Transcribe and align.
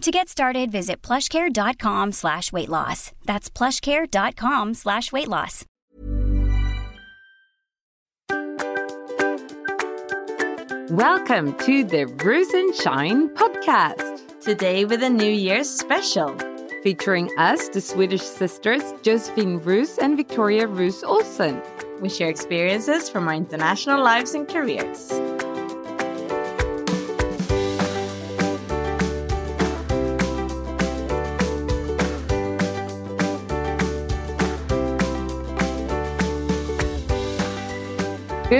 To 0.00 0.10
get 0.10 0.30
started, 0.30 0.72
visit 0.72 1.02
plushcare.com 1.02 2.12
slash 2.12 2.52
weight 2.52 2.70
loss. 2.70 3.12
That's 3.26 3.50
plushcare.com 3.50 4.72
slash 4.72 5.12
weight 5.12 5.28
loss. 5.28 5.66
Welcome 10.88 11.54
to 11.58 11.84
the 11.84 12.06
Ruse 12.24 12.48
and 12.54 12.74
Shine 12.74 13.28
podcast, 13.34 14.40
Today 14.40 14.86
with 14.86 15.02
a 15.02 15.10
New 15.10 15.30
Year's 15.30 15.68
special. 15.68 16.34
featuring 16.82 17.28
us, 17.36 17.68
the 17.68 17.80
Swedish 17.82 18.22
sisters 18.22 18.82
Josephine 19.02 19.58
Ruse 19.58 19.98
and 19.98 20.16
Victoria 20.16 20.66
Ruse 20.66 21.04
Olsen. 21.04 21.60
We 22.00 22.08
share 22.08 22.30
experiences 22.30 23.10
from 23.10 23.28
our 23.28 23.34
international 23.34 24.02
lives 24.02 24.32
and 24.32 24.48
careers. 24.48 25.12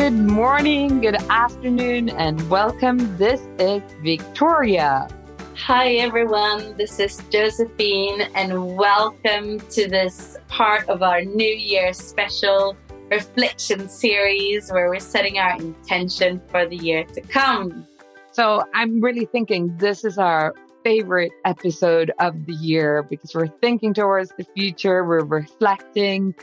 Good 0.01 0.15
morning, 0.15 1.03
good 1.03 1.23
afternoon, 1.29 2.09
and 2.09 2.49
welcome. 2.49 3.19
This 3.19 3.39
is 3.59 3.83
Victoria. 4.03 5.07
Hi 5.57 5.97
everyone, 5.97 6.75
this 6.79 6.99
is 6.99 7.23
Josephine, 7.29 8.23
and 8.35 8.79
welcome 8.79 9.61
to 9.69 9.91
this 9.91 10.39
part 10.49 10.89
of 10.89 11.03
our 11.03 11.21
New 11.21 11.45
Year 11.45 11.93
special 11.93 12.79
reflection 13.11 13.91
series 13.91 14.73
where 14.73 14.89
we're 14.89 15.01
setting 15.01 15.39
our 15.39 15.55
intention 15.57 16.41
for 16.49 16.67
the 16.67 16.77
year 16.77 17.05
to 17.05 17.21
come. 17.21 17.87
So 18.33 18.65
I'm 18.73 19.03
really 19.03 19.27
thinking 19.27 19.77
this 19.77 20.07
is 20.07 20.17
our 20.17 20.55
favorite 20.83 21.33
episode 21.45 22.11
of 22.21 22.47
the 22.47 22.55
year 22.55 23.03
because 23.03 23.35
we're 23.35 23.49
thinking 23.61 23.93
towards 23.93 24.33
the 24.39 24.47
future, 24.57 25.05
we're 25.05 25.25
reflecting. 25.27 26.35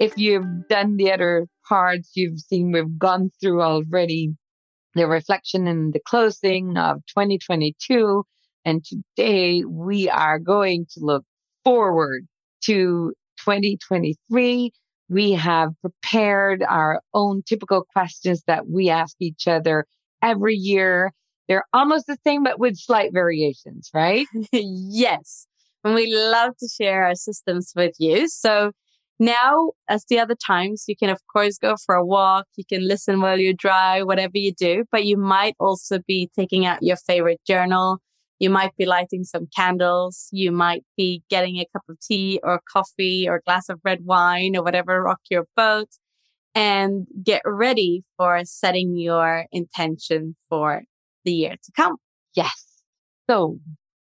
If 0.00 0.16
you've 0.16 0.66
done 0.68 0.96
the 0.96 1.12
other 1.12 1.46
parts, 1.72 2.10
you've 2.12 2.38
seen 2.38 2.70
we've 2.70 2.98
gone 2.98 3.30
through 3.40 3.62
already 3.62 4.34
the 4.94 5.06
reflection 5.06 5.66
and 5.66 5.94
the 5.94 6.00
closing 6.06 6.76
of 6.76 6.98
2022. 7.06 8.24
And 8.66 8.84
today 8.84 9.64
we 9.64 10.06
are 10.10 10.38
going 10.38 10.84
to 10.92 11.00
look 11.00 11.24
forward 11.64 12.26
to 12.64 13.14
2023. 13.38 14.70
We 15.08 15.32
have 15.32 15.70
prepared 15.80 16.62
our 16.62 17.00
own 17.14 17.42
typical 17.42 17.86
questions 17.90 18.42
that 18.46 18.68
we 18.68 18.90
ask 18.90 19.16
each 19.18 19.48
other 19.48 19.86
every 20.20 20.56
year. 20.56 21.12
They're 21.48 21.64
almost 21.72 22.06
the 22.06 22.18
same, 22.22 22.42
but 22.42 22.58
with 22.58 22.76
slight 22.76 23.14
variations, 23.14 23.88
right? 23.94 24.26
yes, 24.52 25.46
and 25.84 25.94
we 25.94 26.14
love 26.14 26.52
to 26.58 26.68
share 26.68 27.04
our 27.04 27.14
systems 27.14 27.72
with 27.74 27.94
you. 27.98 28.28
So 28.28 28.72
now, 29.22 29.70
as 29.88 30.04
the 30.08 30.18
other 30.18 30.34
times, 30.34 30.84
you 30.88 30.96
can, 30.96 31.08
of 31.08 31.20
course, 31.32 31.56
go 31.56 31.76
for 31.76 31.94
a 31.94 32.04
walk. 32.04 32.46
You 32.56 32.64
can 32.68 32.88
listen 32.88 33.20
while 33.20 33.38
you 33.38 33.54
drive, 33.54 34.06
whatever 34.06 34.32
you 34.34 34.52
do, 34.52 34.84
but 34.90 35.04
you 35.04 35.16
might 35.16 35.54
also 35.60 36.00
be 36.08 36.28
taking 36.34 36.66
out 36.66 36.82
your 36.82 36.96
favorite 36.96 37.40
journal. 37.46 37.98
You 38.40 38.50
might 38.50 38.76
be 38.76 38.84
lighting 38.84 39.22
some 39.22 39.46
candles. 39.54 40.28
You 40.32 40.50
might 40.50 40.84
be 40.96 41.22
getting 41.30 41.58
a 41.58 41.66
cup 41.72 41.84
of 41.88 42.00
tea 42.00 42.40
or 42.42 42.60
coffee 42.72 43.28
or 43.28 43.36
a 43.36 43.42
glass 43.42 43.68
of 43.68 43.78
red 43.84 44.00
wine 44.04 44.56
or 44.56 44.64
whatever 44.64 45.00
rock 45.00 45.20
your 45.30 45.46
boat 45.56 45.88
and 46.56 47.06
get 47.22 47.42
ready 47.46 48.02
for 48.16 48.40
setting 48.44 48.96
your 48.96 49.46
intention 49.52 50.34
for 50.48 50.82
the 51.24 51.32
year 51.32 51.54
to 51.62 51.72
come. 51.76 51.94
Yes. 52.34 52.82
So 53.30 53.60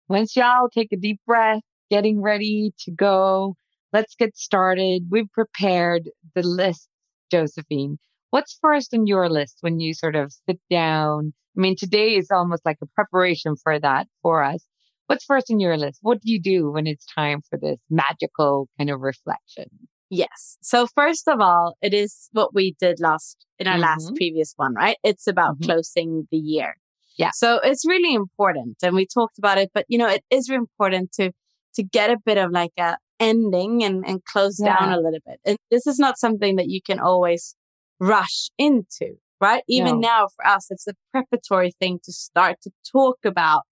once 0.07 0.37
y'all 0.37 0.69
take 0.69 0.93
a 0.93 0.97
deep 0.97 1.19
breath, 1.27 1.59
getting 1.89 2.21
ready 2.21 2.71
to 2.85 2.91
go, 2.91 3.57
let's 3.93 4.15
get 4.15 4.37
started. 4.37 5.07
We've 5.09 5.31
prepared 5.31 6.09
the 6.35 6.43
list, 6.43 6.89
Josephine. 7.31 7.97
What's 8.29 8.57
first 8.61 8.93
on 8.93 9.07
your 9.07 9.29
list 9.29 9.57
when 9.61 9.79
you 9.79 9.93
sort 9.93 10.15
of 10.15 10.31
sit 10.47 10.59
down? 10.69 11.33
I 11.57 11.61
mean, 11.61 11.75
today 11.77 12.15
is 12.15 12.31
almost 12.31 12.65
like 12.65 12.77
a 12.81 12.85
preparation 12.87 13.55
for 13.61 13.77
that 13.79 14.07
for 14.21 14.43
us. 14.43 14.65
What's 15.07 15.25
first 15.25 15.51
on 15.51 15.59
your 15.59 15.77
list? 15.77 15.99
What 16.01 16.21
do 16.21 16.31
you 16.31 16.39
do 16.41 16.71
when 16.71 16.87
it's 16.87 17.05
time 17.13 17.41
for 17.49 17.59
this 17.59 17.77
magical 17.89 18.69
kind 18.77 18.89
of 18.89 19.01
reflection? 19.01 19.65
Yes. 20.09 20.57
So 20.61 20.87
first 20.87 21.27
of 21.27 21.41
all, 21.41 21.75
it 21.81 21.93
is 21.93 22.29
what 22.31 22.53
we 22.53 22.75
did 22.79 22.99
last 22.99 23.45
in 23.59 23.67
our 23.67 23.77
last 23.77 24.11
Mhm. 24.11 24.15
previous 24.15 24.53
one, 24.55 24.73
right? 24.73 24.97
It's 25.03 25.27
about 25.27 25.57
Mhm. 25.59 25.65
closing 25.65 26.27
the 26.31 26.37
year. 26.37 26.75
Yeah. 27.17 27.31
So 27.33 27.59
it's 27.63 27.85
really 27.85 28.13
important 28.13 28.77
and 28.83 28.95
we 28.95 29.05
talked 29.05 29.37
about 29.37 29.57
it, 29.57 29.71
but 29.73 29.85
you 29.89 29.97
know, 29.97 30.07
it 30.07 30.23
is 30.29 30.49
really 30.49 30.61
important 30.61 31.11
to 31.13 31.31
to 31.75 31.83
get 31.83 32.09
a 32.09 32.17
bit 32.25 32.37
of 32.37 32.51
like 32.51 32.73
a 32.77 32.97
ending 33.21 33.83
and, 33.83 34.05
and 34.07 34.25
close 34.25 34.57
down 34.57 34.91
a 34.91 34.97
little 34.99 35.21
bit. 35.25 35.39
And 35.45 35.57
this 35.71 35.87
is 35.87 35.99
not 35.99 36.19
something 36.19 36.57
that 36.57 36.69
you 36.69 36.81
can 36.81 36.99
always 36.99 37.55
rush 37.99 38.49
into, 38.57 39.15
right? 39.39 39.63
Even 39.69 40.01
No. 40.01 40.07
now 40.09 40.27
for 40.35 40.45
us, 40.47 40.67
it's 40.71 40.87
a 40.87 40.95
preparatory 41.13 41.71
thing 41.79 41.99
to 42.05 42.11
start 42.13 42.57
to 42.63 42.71
talk 42.91 43.19
about 43.25 43.63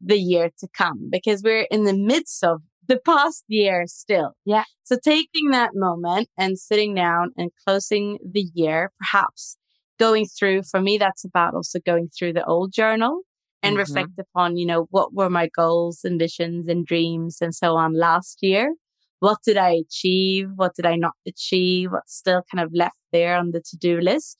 the 0.00 0.18
year 0.18 0.50
to 0.60 0.68
come 0.76 1.08
because 1.10 1.42
we're 1.42 1.66
in 1.70 1.84
the 1.84 1.96
midst 1.96 2.44
of 2.44 2.62
the 2.86 2.98
past 2.98 3.44
year 3.48 3.84
still. 3.86 4.32
Yeah. 4.44 4.64
So 4.84 4.96
taking 5.02 5.50
that 5.50 5.72
moment 5.74 6.28
and 6.38 6.58
sitting 6.58 6.94
down 6.94 7.32
and 7.36 7.50
closing 7.66 8.18
the 8.24 8.46
year, 8.54 8.92
perhaps 9.00 9.56
going 9.98 10.26
through, 10.26 10.62
for 10.70 10.80
me, 10.80 10.98
that's 10.98 11.24
about 11.24 11.54
also 11.54 11.80
going 11.84 12.08
through 12.16 12.34
the 12.34 12.44
old 12.44 12.72
journal 12.72 13.22
and 13.62 13.76
Mhm. 13.76 13.78
reflect 13.80 14.18
upon, 14.18 14.56
you 14.56 14.66
know, 14.66 14.86
what 14.90 15.12
were 15.12 15.30
my 15.30 15.48
goals 15.48 16.04
and 16.04 16.18
visions 16.18 16.68
and 16.68 16.86
dreams 16.86 17.38
and 17.40 17.54
so 17.54 17.76
on 17.76 17.94
last 17.94 18.38
year? 18.42 18.74
What 19.20 19.38
did 19.44 19.56
I 19.56 19.70
achieve? 19.70 20.48
What 20.56 20.74
did 20.74 20.86
I 20.86 20.96
not 20.96 21.14
achieve? 21.26 21.92
What's 21.92 22.14
still 22.14 22.42
kind 22.52 22.64
of 22.64 22.70
left 22.72 22.98
there 23.12 23.36
on 23.36 23.50
the 23.50 23.60
to-do 23.60 24.00
list? 24.00 24.38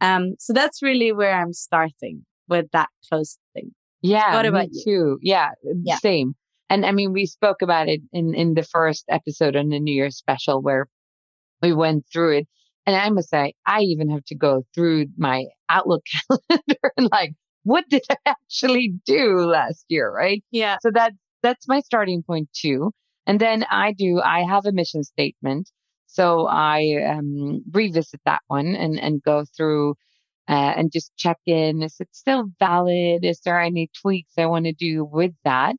Um, 0.00 0.34
so 0.38 0.52
that's 0.52 0.82
really 0.82 1.12
where 1.12 1.34
I'm 1.34 1.52
starting 1.52 2.24
with 2.48 2.66
that 2.72 2.88
closing. 3.08 3.74
Yeah. 4.02 4.34
What 4.34 4.46
about 4.46 4.68
you? 4.72 4.82
too. 4.84 5.18
Yeah. 5.22 5.50
Yeah. 5.84 5.96
Same. 5.96 6.34
And 6.68 6.86
I 6.86 6.92
mean, 6.92 7.12
we 7.12 7.26
spoke 7.26 7.62
about 7.62 7.88
it 7.88 8.00
in, 8.12 8.34
in 8.34 8.54
the 8.54 8.62
first 8.62 9.04
episode 9.08 9.56
on 9.56 9.68
the 9.68 9.80
New 9.80 9.92
Year's 9.92 10.16
special 10.16 10.62
where 10.62 10.86
we 11.60 11.72
went 11.72 12.04
through 12.12 12.38
it. 12.38 12.48
And 12.86 12.96
I 12.96 13.10
must 13.10 13.28
say, 13.28 13.54
I 13.66 13.80
even 13.80 14.08
have 14.10 14.24
to 14.26 14.36
go 14.36 14.64
through 14.74 15.06
my 15.18 15.46
Outlook 15.68 16.02
calendar 16.30 16.92
and 16.96 17.08
like, 17.10 17.32
what 17.64 17.84
did 17.90 18.02
I 18.10 18.16
actually 18.26 18.94
do 19.04 19.40
last 19.40 19.84
year? 19.88 20.10
Right. 20.10 20.42
Yeah. 20.50 20.76
So 20.80 20.90
that, 20.94 21.12
that's 21.42 21.68
my 21.68 21.80
starting 21.80 22.22
point 22.22 22.48
too. 22.54 22.92
And 23.26 23.40
then 23.40 23.64
I 23.70 23.92
do, 23.92 24.20
I 24.20 24.42
have 24.42 24.66
a 24.66 24.72
mission 24.72 25.04
statement. 25.04 25.70
So 26.06 26.46
I 26.46 26.96
um, 27.08 27.62
revisit 27.72 28.20
that 28.24 28.40
one 28.48 28.74
and, 28.74 28.98
and 28.98 29.22
go 29.22 29.44
through 29.56 29.94
uh, 30.48 30.74
and 30.76 30.90
just 30.90 31.12
check 31.16 31.38
in. 31.46 31.82
Is 31.82 31.96
it 32.00 32.08
still 32.12 32.46
valid? 32.58 33.24
Is 33.24 33.40
there 33.44 33.60
any 33.60 33.90
tweaks 34.02 34.34
I 34.36 34.46
want 34.46 34.64
to 34.64 34.72
do 34.72 35.04
with 35.04 35.32
that? 35.44 35.76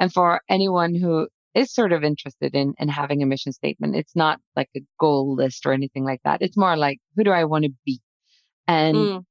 And 0.00 0.12
for 0.12 0.40
anyone 0.48 0.94
who 0.94 1.28
is 1.54 1.72
sort 1.72 1.92
of 1.92 2.02
interested 2.02 2.54
in, 2.54 2.74
in 2.78 2.88
having 2.88 3.22
a 3.22 3.26
mission 3.26 3.52
statement, 3.52 3.94
it's 3.94 4.16
not 4.16 4.40
like 4.56 4.70
a 4.76 4.80
goal 4.98 5.34
list 5.34 5.66
or 5.66 5.72
anything 5.72 6.04
like 6.04 6.20
that. 6.24 6.40
It's 6.40 6.56
more 6.56 6.76
like, 6.76 6.98
who 7.16 7.24
do 7.24 7.30
I 7.30 7.44
want 7.44 7.64
to 7.64 7.72
be? 7.84 8.00
And 8.66 8.96
Mm. 8.96 9.24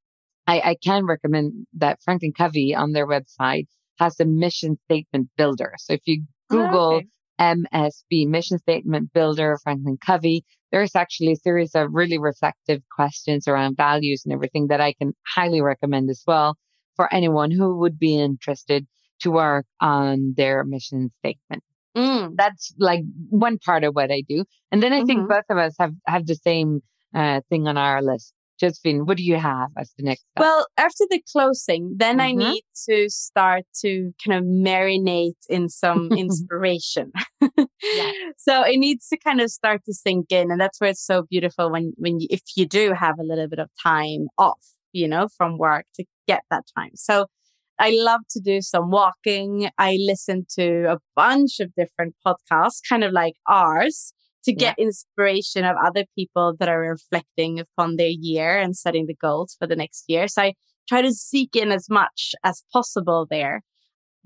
I, 0.45 0.59
I 0.59 0.75
can 0.83 1.06
recommend 1.06 1.66
that 1.74 2.01
Franklin 2.04 2.33
Covey 2.33 2.75
on 2.75 2.92
their 2.92 3.07
website 3.07 3.68
has 3.98 4.19
a 4.19 4.25
mission 4.25 4.77
statement 4.86 5.30
builder. 5.38 5.74
So 5.77 5.94
if 5.94 6.01
you 6.06 6.24
Oh, 6.51 6.56
Google 6.56 6.95
okay. 6.98 7.07
MSB, 7.39 8.27
Mission 8.27 8.59
Statement 8.59 9.12
Builder, 9.13 9.57
Franklin 9.63 9.97
Covey. 10.03 10.44
There's 10.71 10.95
actually 10.95 11.33
a 11.33 11.38
series 11.38 11.75
of 11.75 11.89
really 11.91 12.18
reflective 12.18 12.81
questions 12.95 13.47
around 13.47 13.77
values 13.77 14.24
and 14.25 14.33
everything 14.33 14.68
that 14.68 14.81
I 14.81 14.94
can 14.94 15.13
highly 15.25 15.62
recommend 15.62 16.09
as 16.09 16.24
well 16.25 16.57
for 16.95 17.13
anyone 17.13 17.51
who 17.51 17.77
would 17.77 18.00
be 18.00 18.19
interested 18.19 18.88
to 19.21 19.31
work 19.31 19.65
on 19.80 20.33
their 20.35 20.63
mission 20.63 21.12
statement. 21.19 21.63
Mm. 21.95 22.35
That's 22.35 22.74
like 22.77 23.03
one 23.30 23.59
part 23.59 23.83
of 23.83 23.94
what 23.94 24.12
I 24.12 24.24
do. 24.27 24.45
And 24.71 24.81
then 24.81 24.94
I 24.94 25.00
mm-hmm. 25.00 25.07
think 25.07 25.30
both 25.30 25.45
of 25.50 25.57
us 25.57 25.75
have, 25.80 25.94
have 26.07 26.25
the 26.25 26.35
same 26.35 26.81
uh, 27.13 27.41
thing 27.50 27.68
on 27.68 27.77
our 27.77 28.01
list. 28.01 28.33
Josephine, 28.59 29.05
what 29.05 29.17
do 29.17 29.23
you 29.23 29.38
have 29.38 29.69
as 29.77 29.91
the 29.97 30.03
next 30.03 30.21
step? 30.21 30.41
Well, 30.41 30.67
after 30.77 31.05
the 31.09 31.21
closing, 31.31 31.95
then 31.97 32.17
mm-hmm. 32.17 32.41
I 32.41 32.51
need 32.51 32.63
to 32.89 33.09
start 33.09 33.63
to 33.81 34.11
kind 34.23 34.38
of 34.38 34.44
marinate 34.44 35.39
in 35.50 35.69
some 35.69 36.11
inspiration. 36.17 37.11
yeah. 37.41 38.11
So 38.38 38.63
it 38.63 38.77
needs 38.77 39.07
to 39.09 39.17
kind 39.17 39.39
of 39.39 39.50
start 39.50 39.81
to 39.85 39.94
sink 39.94 40.31
in. 40.31 40.51
And 40.51 40.59
that's 40.59 40.81
where 40.81 40.89
it's 40.89 41.05
so 41.05 41.23
beautiful 41.29 41.71
when, 41.71 41.94
when 41.97 42.19
you, 42.19 42.27
if 42.29 42.41
you 42.55 42.65
do 42.65 42.94
have 42.94 43.19
a 43.19 43.23
little 43.23 43.47
bit 43.47 43.59
of 43.59 43.69
time 43.81 44.27
off, 44.38 44.59
you 44.91 45.07
know, 45.07 45.27
from 45.38 45.57
work 45.57 45.85
to 45.95 46.06
get 46.27 46.44
that 46.49 46.63
time. 46.77 46.91
So 46.95 47.27
I 47.79 47.91
love 47.95 48.21
to 48.31 48.39
do 48.39 48.61
some 48.61 48.91
walking. 48.91 49.69
I 49.77 49.97
listen 49.99 50.45
to 50.57 50.85
a 50.91 50.99
bunch 51.15 51.59
of 51.59 51.73
different 51.75 52.15
podcasts, 52.25 52.81
kind 52.88 53.03
of 53.03 53.11
like 53.11 53.35
ours 53.47 54.13
to 54.45 54.54
get 54.54 54.75
yeah. 54.78 54.86
inspiration 54.86 55.66
of 55.66 55.75
other 55.84 56.06
people 56.16 56.56
that 56.60 56.69
are 56.69 56.81
reflecting 56.81 57.60
upon 57.60 57.95
their 57.95 58.12
year 58.12 58.57
and 58.57 58.75
setting 58.75 59.06
the 59.07 59.16
goals 59.16 59.56
for 59.60 59.68
the 59.68 59.75
next 59.75 60.06
year. 60.07 60.28
So 60.28 60.44
I 60.44 60.54
try 60.88 61.01
to 61.01 61.13
seek 61.13 61.56
in 61.56 61.72
as 61.72 61.90
much 61.90 62.34
as 62.44 62.63
possible 62.72 63.28
there. 63.30 63.62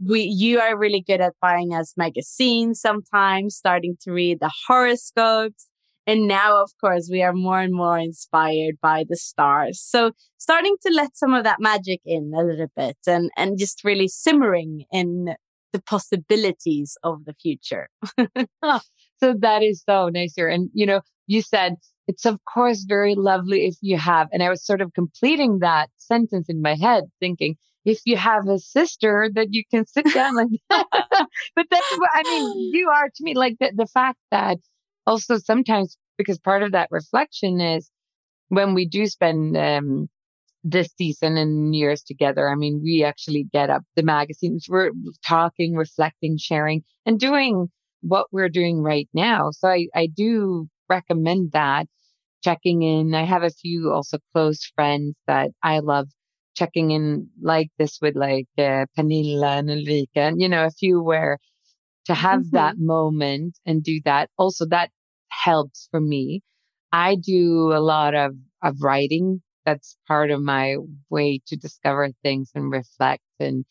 We, 0.04 0.22
you 0.22 0.60
are 0.60 0.78
really 0.78 1.04
good 1.06 1.22
at 1.22 1.34
buying 1.42 1.74
us 1.74 1.94
magazines 1.98 2.80
sometimes, 2.80 3.56
starting 3.56 3.98
to 4.02 4.12
read 4.12 4.40
the 4.40 4.52
horoscopes. 4.68 5.68
And 6.06 6.28
now, 6.28 6.62
of 6.62 6.72
course, 6.80 7.10
we 7.12 7.22
are 7.22 7.34
more 7.34 7.60
and 7.60 7.74
more 7.74 7.98
inspired 7.98 8.76
by 8.82 9.04
the 9.08 9.18
stars. 9.18 9.82
So 9.82 10.12
starting 10.38 10.78
to 10.86 10.94
let 10.94 11.18
some 11.18 11.34
of 11.34 11.44
that 11.44 11.60
magic 11.60 12.00
in 12.06 12.32
a 12.34 12.44
little 12.44 12.68
bit 12.76 12.98
and, 13.06 13.30
and 13.36 13.60
just 13.60 13.84
really 13.84 14.08
simmering 14.08 14.86
in 14.92 15.36
the 15.74 15.82
possibilities 15.82 16.98
of 17.04 17.26
the 17.26 17.34
future. 17.34 17.90
So 19.20 19.34
that 19.40 19.64
is 19.64 19.84
so 19.88 20.10
nice 20.10 20.34
here. 20.36 20.48
And, 20.48 20.70
you 20.74 20.86
know, 20.86 21.02
you 21.28 21.42
said 21.42 21.76
it's 22.08 22.26
of 22.26 22.40
course 22.46 22.86
very 22.88 23.16
lovely 23.16 23.66
if 23.66 23.76
you 23.82 23.98
have, 23.98 24.30
and 24.32 24.42
I 24.42 24.50
was 24.50 24.66
sort 24.66 24.82
of 24.82 24.94
completing 24.94 25.60
that 25.60 25.90
sentence 25.98 26.48
in 26.50 26.62
my 26.62 26.76
head 26.76 27.04
thinking, 27.20 27.58
if 27.84 28.00
you 28.06 28.18
have 28.18 28.48
a 28.48 28.60
sister 28.60 29.30
that 29.34 29.48
you 29.52 29.64
can 29.70 29.86
sit 29.86 30.06
down 30.14 30.36
like 30.36 30.48
that. 30.70 30.86
but 31.56 31.66
that's 31.70 31.98
what 31.98 32.10
I 32.14 32.24
mean, 32.24 32.72
you 32.74 32.90
are 32.90 33.10
to 33.14 33.24
me 33.24 33.34
like 33.34 33.58
the, 33.60 33.72
the 33.76 33.88
fact 33.88 34.20
that 34.32 34.58
also 35.06 35.38
sometimes 35.38 35.98
because 36.18 36.40
part 36.40 36.64
of 36.64 36.72
that 36.72 36.90
reflection 36.92 37.62
is 37.62 37.90
when 38.50 38.74
we 38.74 38.88
do 38.88 39.06
spend 39.06 39.56
um, 39.58 40.10
this 40.64 40.90
season 40.98 41.38
and 41.38 41.76
years 41.76 42.04
together. 42.04 42.50
I 42.50 42.56
mean, 42.56 42.82
we 42.84 43.04
actually 43.04 43.48
get 43.54 43.70
up 43.70 43.84
the 43.96 44.04
magazines, 44.04 44.66
we're 44.70 44.92
talking, 45.26 45.76
reflecting, 45.76 46.38
sharing, 46.38 46.84
and 47.06 47.20
doing 47.20 47.70
what 48.02 48.28
we're 48.32 48.50
doing 48.50 48.82
right 48.82 49.10
now. 49.14 49.52
So 49.52 49.68
I, 49.68 49.88
I 49.96 50.08
do 50.08 50.68
recommend 50.90 51.52
that 51.54 51.88
checking 52.44 52.82
in. 52.84 53.14
I 53.14 53.24
have 53.24 53.44
a 53.44 53.50
few 53.50 53.92
also 53.92 54.20
close 54.34 54.72
friends 54.76 55.16
that 55.28 55.50
I 55.64 55.80
love 55.80 56.08
checking 56.56 56.92
in 56.92 57.30
like 57.42 57.70
this 57.78 58.00
with 58.02 58.16
like 58.16 58.48
uh, 58.58 58.86
Pernilla 58.98 59.60
and 59.60 59.70
Ulrika 59.70 60.22
and, 60.22 60.42
you 60.42 60.50
know, 60.50 60.66
a 60.66 60.72
few 60.72 61.02
where 61.02 61.38
to 62.06 62.14
have 62.14 62.42
mm-hmm. 62.42 62.56
that 62.56 62.76
moment 62.78 63.58
and 63.66 63.84
do 63.84 64.00
that. 64.06 64.30
Also 64.38 64.66
that 64.68 64.90
helps 65.30 65.88
for 65.92 66.00
me. 66.00 66.42
I 66.92 67.16
do 67.16 67.74
a 67.74 67.82
lot 67.82 68.16
of, 68.16 68.34
of 68.64 68.78
writing. 68.82 69.42
That's 69.66 69.98
part 70.08 70.32
of 70.32 70.42
my 70.42 70.78
way 71.10 71.42
to 71.48 71.58
discover 71.58 72.10
things 72.24 72.52
and 72.56 72.72
reflect 72.72 73.24
and 73.40 73.66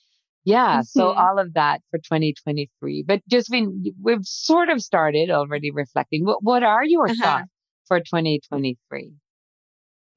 yeah. 0.47 0.77
Mm-hmm. 0.77 0.99
So 0.99 1.09
all 1.09 1.39
of 1.39 1.55
that 1.55 1.83
for 1.91 1.99
2023. 1.99 3.05
But 3.07 3.21
just 3.29 3.51
been, 3.51 3.85
we've 4.01 4.25
sort 4.25 4.71
of 4.71 4.81
started 4.81 5.29
already 5.29 5.73
reflecting. 5.73 6.25
What, 6.25 6.43
what 6.43 6.63
are 6.63 6.85
your 6.85 7.11
uh-huh. 7.11 7.23
thoughts 7.23 7.49
for 7.89 7.99
2023? 7.99 9.13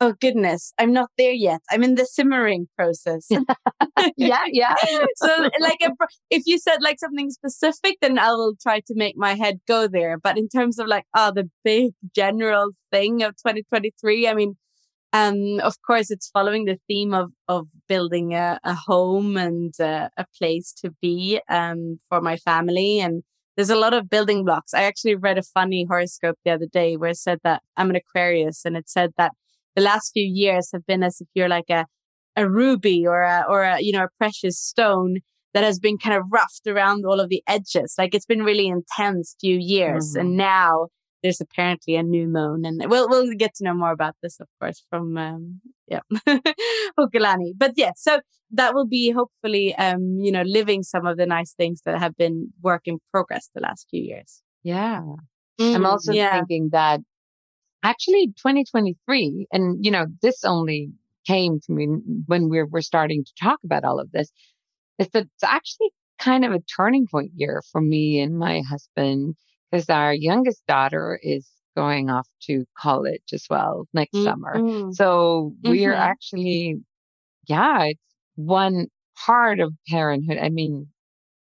Oh 0.02 0.14
goodness, 0.22 0.72
I'm 0.78 0.94
not 0.94 1.10
there 1.18 1.34
yet. 1.34 1.60
I'm 1.70 1.84
in 1.84 1.96
the 1.96 2.06
simmering 2.06 2.70
process. 2.78 3.28
yeah, 4.16 4.44
yeah. 4.48 4.76
so 5.16 5.50
like 5.60 5.80
if 6.30 6.44
you 6.46 6.58
said 6.58 6.78
like 6.82 7.00
something 7.00 7.30
specific, 7.32 7.98
then 8.00 8.18
I 8.18 8.32
will 8.32 8.54
try 8.62 8.80
to 8.80 8.94
make 8.96 9.18
my 9.18 9.34
head 9.34 9.60
go 9.68 9.88
there. 9.88 10.18
But 10.18 10.38
in 10.38 10.48
terms 10.48 10.80
of 10.80 10.88
like, 10.88 11.04
oh, 11.18 11.34
the 11.36 11.50
big 11.66 11.92
general 12.16 12.72
thing 12.92 13.24
of 13.24 13.32
2023, 13.38 14.26
I 14.26 14.34
mean, 14.36 14.56
um, 15.12 15.60
of 15.62 15.76
course, 15.86 16.12
it's 16.12 16.30
following 16.30 16.66
the 16.66 16.78
theme 16.88 17.14
of 17.14 17.32
of 17.48 17.68
building 17.88 18.34
a, 18.36 18.60
a 18.64 18.76
home 18.76 19.38
and 19.38 19.74
uh, 19.80 20.10
a 20.18 20.26
place 20.38 20.72
to 20.82 20.92
be 21.02 21.42
um, 21.50 22.00
for 22.08 22.22
my 22.22 22.38
family. 22.38 23.00
And 23.00 23.24
there's 23.56 23.72
a 23.72 23.76
lot 23.76 23.94
of 23.94 24.10
building 24.10 24.46
blocks. 24.46 24.74
I 24.74 24.84
actually 24.84 25.16
read 25.16 25.38
a 25.38 25.44
funny 25.44 25.86
horoscope 25.90 26.38
the 26.46 26.52
other 26.52 26.68
day 26.72 26.96
where 26.96 27.10
it 27.10 27.18
said 27.18 27.40
that 27.44 27.64
I'm 27.76 27.90
an 27.90 27.96
Aquarius, 27.96 28.66
and 28.66 28.78
it 28.78 28.88
said 28.88 29.12
that 29.18 29.32
the 29.76 29.82
last 29.82 30.12
few 30.14 30.26
years 30.26 30.70
have 30.74 30.86
been 30.86 31.04
as 31.04 31.20
if 31.20 31.28
you're 31.34 31.50
like 31.50 31.70
a 31.70 31.86
a 32.36 32.48
ruby 32.48 33.06
or 33.08 33.24
a 33.24 33.46
or 33.50 33.64
a 33.64 33.82
you 33.82 33.92
know 33.92 34.04
a 34.04 34.10
precious 34.20 34.60
stone 34.60 35.18
that 35.56 35.64
has 35.64 35.80
been 35.80 35.98
kind 35.98 36.16
of 36.16 36.24
roughed 36.30 36.68
around 36.68 37.04
all 37.06 37.20
of 37.20 37.30
the 37.30 37.42
edges. 37.48 37.96
Like 37.98 38.14
it's 38.14 38.28
been 38.28 38.44
really 38.44 38.68
intense 38.68 39.36
few 39.42 39.58
years, 39.58 40.12
mm-hmm. 40.12 40.20
and 40.20 40.38
now 40.38 40.90
there's 41.22 41.42
apparently 41.42 41.96
a 41.96 42.04
new 42.04 42.28
moon, 42.28 42.66
and 42.66 42.82
we'll 42.90 43.10
we'll 43.10 43.34
get 43.34 43.56
to 43.56 43.64
know 43.64 43.74
more 43.74 43.92
about 43.92 44.16
this, 44.22 44.40
of 44.40 44.48
course, 44.60 44.84
from 44.90 45.18
um, 45.18 45.62
yeah 45.88 46.02
Hokulani. 47.00 47.54
But 47.56 47.74
yeah, 47.76 47.92
so 47.96 48.22
that 48.52 48.74
will 48.74 48.88
be 48.88 49.12
hopefully 49.12 49.76
um, 49.76 50.20
you 50.20 50.32
know 50.32 50.44
living 50.44 50.84
some 50.84 51.06
of 51.06 51.18
the 51.18 51.26
nice 51.26 51.54
things 51.54 51.82
that 51.86 52.00
have 52.00 52.16
been 52.16 52.52
work 52.62 52.84
in 52.86 53.00
progress 53.12 53.50
the 53.54 53.62
last 53.62 53.88
few 53.90 54.02
years. 54.02 54.42
Yeah, 54.64 55.02
mm, 55.60 55.76
I'm 55.76 55.86
also 55.86 56.14
yeah. 56.14 56.38
thinking 56.38 56.70
that 56.72 57.02
actually 57.84 58.28
2023, 58.38 59.48
and 59.52 59.84
you 59.84 59.92
know 59.92 60.06
this 60.22 60.44
only 60.44 60.92
came 61.28 61.60
to 61.60 61.72
me 61.72 61.88
when 62.28 62.50
we're 62.50 62.68
we're 62.68 62.82
starting 62.82 63.24
to 63.24 63.32
talk 63.42 63.60
about 63.64 63.84
all 63.84 64.00
of 64.00 64.12
this. 64.12 64.32
Is 64.98 65.10
that 65.10 65.24
it's 65.24 65.44
actually 65.44 65.92
kind 66.20 66.44
of 66.44 66.52
a 66.52 66.60
turning 66.60 67.08
point 67.08 67.32
year 67.36 67.62
for 67.72 67.82
me 67.82 68.20
and 68.20 68.38
my 68.38 68.62
husband 68.62 69.36
because 69.72 69.90
our 69.90 70.14
youngest 70.14 70.66
daughter 70.68 71.20
is 71.22 71.48
going 71.76 72.10
off 72.10 72.28
to 72.42 72.66
college 72.78 73.24
as 73.32 73.46
well 73.50 73.88
next 73.94 74.14
mm-hmm. 74.14 74.26
summer. 74.26 74.94
So 74.94 75.54
mm-hmm. 75.64 75.72
we're 75.72 75.94
actually, 75.94 76.78
yeah, 77.48 77.84
it's 77.84 78.02
one 78.36 78.88
part 79.26 79.60
of 79.60 79.74
parenthood. 79.88 80.38
I 80.38 80.50
mean, 80.50 80.88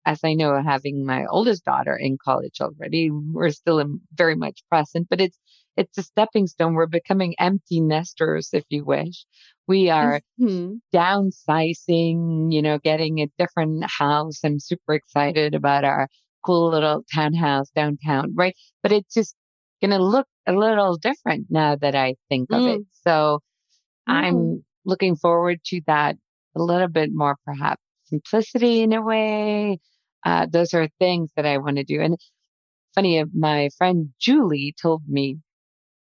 as 0.06 0.20
I 0.24 0.34
know, 0.34 0.62
having 0.62 1.06
my 1.06 1.26
oldest 1.26 1.66
daughter 1.66 1.96
in 1.96 2.18
college 2.24 2.62
already, 2.62 3.10
we're 3.12 3.50
still 3.50 3.84
very 4.14 4.36
much 4.36 4.62
present, 4.70 5.08
but 5.10 5.22
it's, 5.22 5.38
it's 5.78 5.98
a 5.98 6.04
stepping 6.04 6.48
stone. 6.48 6.74
We're 6.74 6.86
becoming 6.86 7.36
empty 7.40 7.82
nesters, 7.82 8.50
if 8.54 8.64
you 8.70 8.86
wish. 8.86 9.26
We 9.68 9.90
are 9.90 10.22
mm-hmm. 10.40 10.76
downsizing, 10.94 12.54
you 12.54 12.62
know, 12.62 12.78
getting 12.78 13.20
a 13.20 13.32
different 13.38 13.84
house. 13.90 14.40
I'm 14.44 14.60
super 14.60 14.94
excited 14.94 15.56
about 15.56 15.84
our 15.84 16.08
cool 16.46 16.70
little 16.72 17.04
townhouse 17.14 17.70
downtown, 17.76 18.34
right? 18.36 18.56
But 18.84 18.92
it's 18.92 19.14
just 19.14 19.36
going 19.82 19.92
to 19.92 20.04
look 20.04 20.28
a 20.48 20.54
little 20.54 20.98
different 20.98 21.48
now 21.50 21.76
that 21.76 21.96
I 21.96 22.16
think 22.30 22.50
of 22.52 22.62
mm. 22.62 22.76
it. 22.76 22.82
So 23.06 23.40
mm. 24.08 24.14
I'm 24.14 24.66
looking 24.86 25.16
forward 25.16 25.60
to 25.66 25.82
that 25.88 26.16
a 26.56 26.62
little 26.62 26.88
bit 26.88 27.10
more, 27.14 27.38
perhaps 27.46 27.82
simplicity 28.06 28.82
in 28.82 28.94
a 28.94 29.02
way. 29.02 29.80
Uh, 30.26 30.48
those 30.50 30.74
are 30.74 30.88
things 31.00 31.32
that 31.36 31.46
I 31.46 31.58
want 31.58 31.78
to 31.78 31.84
do. 31.84 32.02
And 32.02 32.18
funny, 32.94 33.20
uh, 33.20 33.26
my 33.34 33.70
friend 33.78 34.10
Julie 34.20 34.74
told 34.82 35.04
me, 35.08 35.38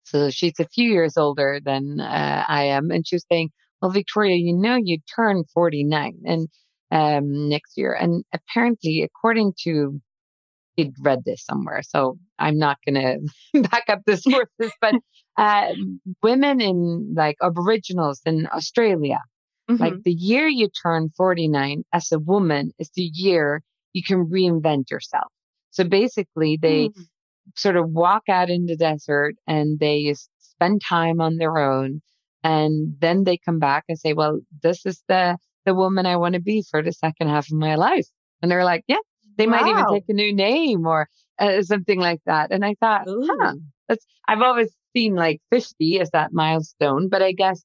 so 0.04 0.30
she's 0.30 0.60
a 0.60 0.68
few 0.68 0.90
years 0.90 1.18
older 1.18 1.60
than 1.64 2.00
uh, 2.00 2.46
I 2.48 2.66
am, 2.66 2.92
and 2.92 3.06
she 3.06 3.16
was 3.16 3.25
saying, 3.30 3.50
well, 3.82 3.92
Victoria, 3.92 4.36
you 4.36 4.56
know, 4.56 4.78
you 4.82 5.00
turn 5.16 5.44
49 5.54 6.20
and 6.25 6.48
um, 6.92 7.50
next 7.50 7.78
year. 7.78 7.94
And 7.94 8.24
apparently, 8.34 9.02
according 9.02 9.54
to 9.64 10.00
he'd 10.75 10.94
read 11.00 11.24
this 11.25 11.46
somewhere, 11.46 11.82
so 11.84 12.17
I'm 12.39 12.58
not 12.58 12.77
going 12.86 12.96
to 13.53 13.62
back 13.62 13.86
up 13.89 14.01
the 14.05 14.17
sources, 14.17 14.74
but 14.82 14.96
uh, 15.38 15.74
women 16.24 16.62
in 16.62 17.13
like 17.15 17.38
Aboriginals 17.41 18.22
in 18.25 18.48
Australia, 18.53 19.20
mm-hmm. 19.70 19.82
like 19.82 20.03
the 20.03 20.13
year 20.13 20.48
you 20.48 20.70
turn 20.70 21.10
49 21.17 21.84
as 21.94 22.12
a 22.12 22.20
woman 22.20 22.72
is 22.79 22.89
the 22.96 23.10
year 23.13 23.62
you 23.94 24.03
can 24.03 24.25
reinvent 24.25 24.91
yourself. 24.91 25.32
So 25.72 25.84
basically, 25.84 26.58
they 26.62 26.89
mm. 26.89 26.94
sort 27.55 27.75
of 27.75 27.89
walk 27.89 28.24
out 28.29 28.50
in 28.50 28.65
the 28.65 28.75
desert 28.75 29.36
and 29.48 29.79
they 29.79 30.13
spend 30.39 30.82
time 30.82 31.20
on 31.20 31.38
their 31.38 31.58
own. 31.58 32.01
And 32.44 32.96
then 33.00 33.24
they 33.24 33.38
come 33.38 33.60
back 33.60 33.86
and 33.89 34.00
say, 34.00 34.13
well, 34.13 34.39
this 34.62 34.86
is 34.86 35.03
the, 35.08 35.38
the 35.65 35.74
woman 35.74 36.05
I 36.05 36.15
want 36.15 36.36
to 36.36 36.41
be 36.41 36.63
for 36.70 36.84
the 36.84 36.91
second 36.94 37.29
half 37.29 37.48
of 37.48 37.58
my 37.58 37.75
life. 37.75 38.08
And 38.41 38.51
they're 38.51 38.63
like, 38.63 38.84
yeah, 38.88 38.98
they 39.38 39.48
wow. 39.48 39.51
might 39.51 39.68
even 39.68 39.86
take 39.88 40.06
a 40.10 40.13
new 40.13 40.34
name 40.34 40.86
or 40.86 41.10
uh, 41.39 41.62
something 41.62 42.00
like 42.00 42.22
that. 42.25 42.51
And 42.51 42.65
I 42.65 42.75
thought, 42.80 43.08
Ooh. 43.08 43.30
huh, 43.42 43.54
that's, 43.88 44.06
I've 44.27 44.42
always 44.42 44.74
seen 44.96 45.15
like 45.15 45.42
50 45.51 46.00
as 46.00 46.12
that 46.12 46.34
milestone, 46.34 47.10
but 47.10 47.22
I 47.22 47.32
guess 47.32 47.63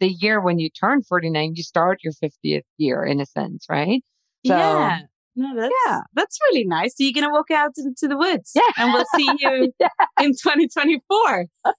the 0.00 0.08
year 0.08 0.40
when 0.40 0.58
you 0.58 0.70
turn 0.70 1.02
49, 1.02 1.54
you 1.54 1.62
start 1.62 2.00
your 2.02 2.12
50th 2.12 2.62
year 2.78 3.04
in 3.04 3.20
a 3.20 3.26
sense, 3.26 3.66
right? 3.68 4.02
So, 4.46 4.56
yeah. 4.56 5.00
No, 5.34 5.48
that's, 5.58 5.72
yeah. 5.86 6.00
that's 6.14 6.38
really 6.48 6.64
nice. 6.64 6.96
So 6.96 7.04
you're 7.04 7.12
going 7.12 7.26
to 7.26 7.32
walk 7.32 7.50
out 7.50 7.72
into 7.78 8.06
the 8.06 8.16
woods. 8.16 8.52
Yeah. 8.54 8.62
And 8.76 8.92
we'll 8.92 9.04
see 9.16 9.28
you 9.38 9.72
yeah. 9.80 9.88
in 10.20 10.32
2024. 10.32 11.46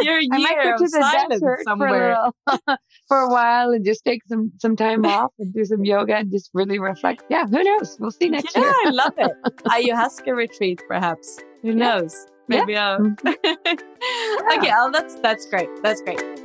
Your 0.00 0.20
year 0.20 0.28
I 0.32 0.38
might 0.38 0.62
go 0.62 0.78
to 0.78 0.90
the 0.90 1.26
desert 1.28 1.60
somewhere. 1.64 2.16
For 2.46 2.60
a, 2.68 2.78
for 3.08 3.18
a 3.18 3.28
while 3.28 3.70
and 3.70 3.84
just 3.84 4.04
take 4.04 4.20
some, 4.26 4.52
some 4.58 4.76
time 4.76 5.04
off 5.04 5.32
and 5.38 5.52
do 5.52 5.64
some 5.64 5.84
yoga 5.84 6.16
and 6.16 6.30
just 6.30 6.50
really 6.54 6.78
reflect. 6.78 7.24
Yeah, 7.28 7.46
who 7.46 7.62
knows? 7.62 7.96
We'll 8.00 8.10
see 8.10 8.28
next 8.28 8.54
yeah, 8.54 8.62
year. 8.62 8.72
I 8.86 8.90
love 8.90 9.14
it. 9.18 9.32
Ayahuasca 9.64 10.34
retreat, 10.34 10.82
perhaps. 10.88 11.38
Who 11.62 11.74
knows? 11.74 12.26
Maybe 12.48 12.72
yeah. 12.72 12.90
I'll. 12.90 12.98
Mm-hmm. 12.98 14.58
okay, 14.58 14.72
oh, 14.76 14.90
that's 14.92 15.14
that's 15.20 15.46
great. 15.46 15.68
That's 15.82 16.02
great. 16.02 16.41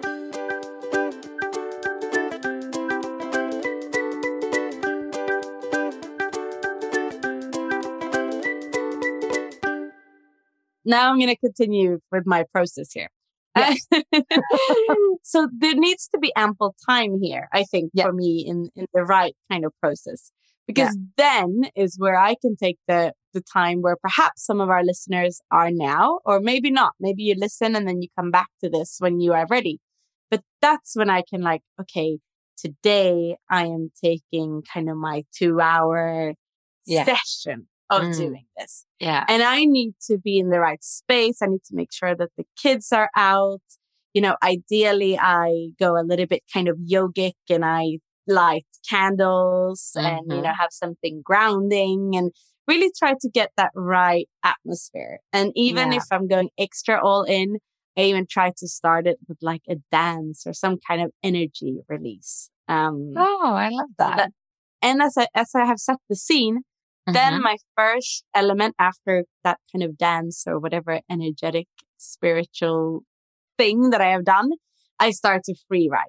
Now 10.87 11.11
I'm 11.11 11.19
going 11.19 11.29
to 11.29 11.37
continue 11.37 11.99
with 12.11 12.25
my 12.25 12.45
process 12.51 12.91
here. 12.91 13.09
Yes. 13.55 13.87
so 15.23 15.49
there 15.57 15.75
needs 15.75 16.07
to 16.09 16.19
be 16.19 16.31
ample 16.35 16.75
time 16.87 17.19
here, 17.21 17.47
I 17.53 17.63
think, 17.63 17.91
yeah. 17.93 18.05
for 18.05 18.13
me 18.13 18.45
in, 18.47 18.69
in 18.75 18.87
the 18.93 19.03
right 19.03 19.35
kind 19.51 19.65
of 19.65 19.73
process. 19.81 20.31
Because 20.65 20.95
yeah. 20.95 21.39
then 21.39 21.69
is 21.75 21.95
where 21.97 22.17
I 22.17 22.35
can 22.41 22.55
take 22.55 22.77
the, 22.87 23.13
the 23.33 23.41
time 23.41 23.81
where 23.81 23.95
perhaps 23.95 24.45
some 24.45 24.59
of 24.59 24.69
our 24.69 24.83
listeners 24.83 25.39
are 25.51 25.71
now, 25.71 26.19
or 26.25 26.39
maybe 26.39 26.71
not. 26.71 26.93
Maybe 26.99 27.23
you 27.23 27.35
listen 27.37 27.75
and 27.75 27.87
then 27.87 28.01
you 28.01 28.09
come 28.17 28.31
back 28.31 28.47
to 28.63 28.69
this 28.69 28.97
when 28.99 29.19
you 29.19 29.33
are 29.33 29.47
ready. 29.49 29.79
But 30.29 30.41
that's 30.61 30.95
when 30.95 31.09
I 31.09 31.23
can 31.27 31.41
like, 31.41 31.61
okay, 31.79 32.19
today 32.57 33.37
I 33.49 33.65
am 33.65 33.91
taking 34.03 34.61
kind 34.73 34.89
of 34.89 34.97
my 34.97 35.23
two 35.33 35.61
hour 35.61 36.33
yeah. 36.85 37.05
session 37.05 37.67
of 37.89 38.03
mm. 38.03 38.17
doing 38.17 38.45
this. 38.57 38.85
Yeah. 38.99 39.23
And 39.27 39.43
I 39.43 39.65
need 39.65 39.93
to 40.07 40.17
be 40.17 40.39
in 40.39 40.49
the 40.49 40.59
right 40.59 40.83
space. 40.83 41.41
I 41.41 41.47
need 41.47 41.63
to 41.65 41.75
make 41.75 41.91
sure 41.91 42.15
that 42.15 42.29
the 42.37 42.45
kids 42.61 42.91
are 42.91 43.09
out. 43.15 43.61
You 44.13 44.21
know, 44.21 44.35
ideally 44.43 45.17
I 45.17 45.69
go 45.79 45.97
a 45.97 46.03
little 46.03 46.25
bit 46.25 46.43
kind 46.51 46.67
of 46.67 46.77
yogic 46.77 47.33
and 47.49 47.63
I 47.63 47.99
light 48.27 48.65
candles 48.89 49.91
mm-hmm. 49.95 50.05
and, 50.05 50.21
you 50.29 50.37
know, 50.37 50.49
mm-hmm. 50.49 50.59
have 50.59 50.71
something 50.71 51.21
grounding 51.23 52.15
and 52.15 52.31
really 52.67 52.91
try 52.97 53.13
to 53.21 53.29
get 53.29 53.51
that 53.57 53.71
right 53.75 54.27
atmosphere. 54.43 55.19
And 55.31 55.51
even 55.55 55.91
yeah. 55.91 55.99
if 55.99 56.03
I'm 56.11 56.27
going 56.27 56.49
extra 56.57 57.01
all 57.01 57.23
in, 57.23 57.57
I 57.97 58.01
even 58.01 58.27
try 58.29 58.51
to 58.57 58.67
start 58.67 59.07
it 59.07 59.17
with 59.27 59.37
like 59.41 59.63
a 59.69 59.75
dance 59.91 60.43
or 60.45 60.53
some 60.53 60.77
kind 60.87 61.01
of 61.01 61.11
energy 61.23 61.79
release. 61.87 62.49
Um, 62.67 63.13
oh, 63.15 63.53
I 63.53 63.69
love 63.69 63.89
that 63.97 64.31
and 64.81 65.01
as 65.01 65.15
I, 65.17 65.27
as 65.35 65.51
I 65.55 65.65
have 65.65 65.79
set 65.79 65.97
the 66.09 66.15
scene, 66.15 66.61
then 67.15 67.33
mm-hmm. 67.33 67.43
my 67.43 67.57
first 67.77 68.25
element 68.35 68.75
after 68.79 69.23
that 69.43 69.59
kind 69.71 69.83
of 69.83 69.97
dance 69.97 70.43
or 70.45 70.59
whatever 70.59 70.99
energetic 71.09 71.67
spiritual 71.97 73.01
thing 73.57 73.89
that 73.91 74.01
I 74.01 74.11
have 74.11 74.25
done, 74.25 74.51
I 74.99 75.11
start 75.11 75.43
to 75.45 75.55
free 75.67 75.89
write. 75.91 76.03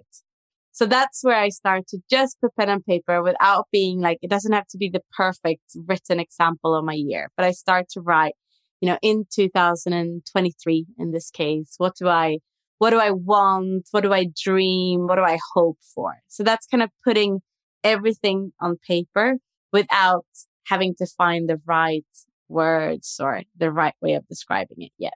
So 0.73 0.87
that's 0.87 1.25
where 1.25 1.37
I 1.37 1.49
start 1.49 1.89
to 1.89 1.99
just 2.09 2.41
put 2.41 2.55
pen 2.57 2.69
and 2.69 2.85
paper 2.85 3.23
without 3.23 3.67
being 3.73 4.01
like, 4.01 4.19
it 4.23 4.31
doesn't 4.31 4.53
have 4.53 4.69
to 4.69 4.79
be 4.79 4.89
the 4.89 5.03
perfect 5.17 5.63
written 5.87 6.21
example 6.21 6.75
of 6.75 6.85
my 6.85 6.95
year, 6.95 7.31
but 7.37 7.45
I 7.45 7.51
start 7.51 7.87
to 7.95 8.01
write, 8.01 8.35
you 8.81 8.89
know, 8.89 8.99
in 9.03 9.25
2023 9.35 10.87
in 10.99 11.11
this 11.11 11.31
case, 11.31 11.75
what 11.79 11.95
do 11.97 12.07
I, 12.09 12.39
what 12.79 12.91
do 12.91 13.01
I 13.01 13.11
want? 13.11 13.89
What 13.91 14.03
do 14.03 14.13
I 14.13 14.27
dream? 14.41 15.09
What 15.09 15.17
do 15.17 15.23
I 15.23 15.39
hope 15.55 15.79
for? 15.95 16.19
So 16.29 16.45
that's 16.45 16.67
kind 16.67 16.83
of 16.83 16.91
putting 17.05 17.41
everything 17.83 18.53
on 18.61 18.77
paper 18.87 19.39
without 19.73 20.27
having 20.69 20.95
to 20.97 21.07
find 21.07 21.49
the 21.49 21.61
right 21.67 22.05
words 22.49 23.19
or 23.21 23.43
the 23.57 23.73
right 23.73 23.95
way 24.01 24.15
of 24.15 24.27
describing 24.29 24.83
it 24.83 24.93
yet. 24.99 25.15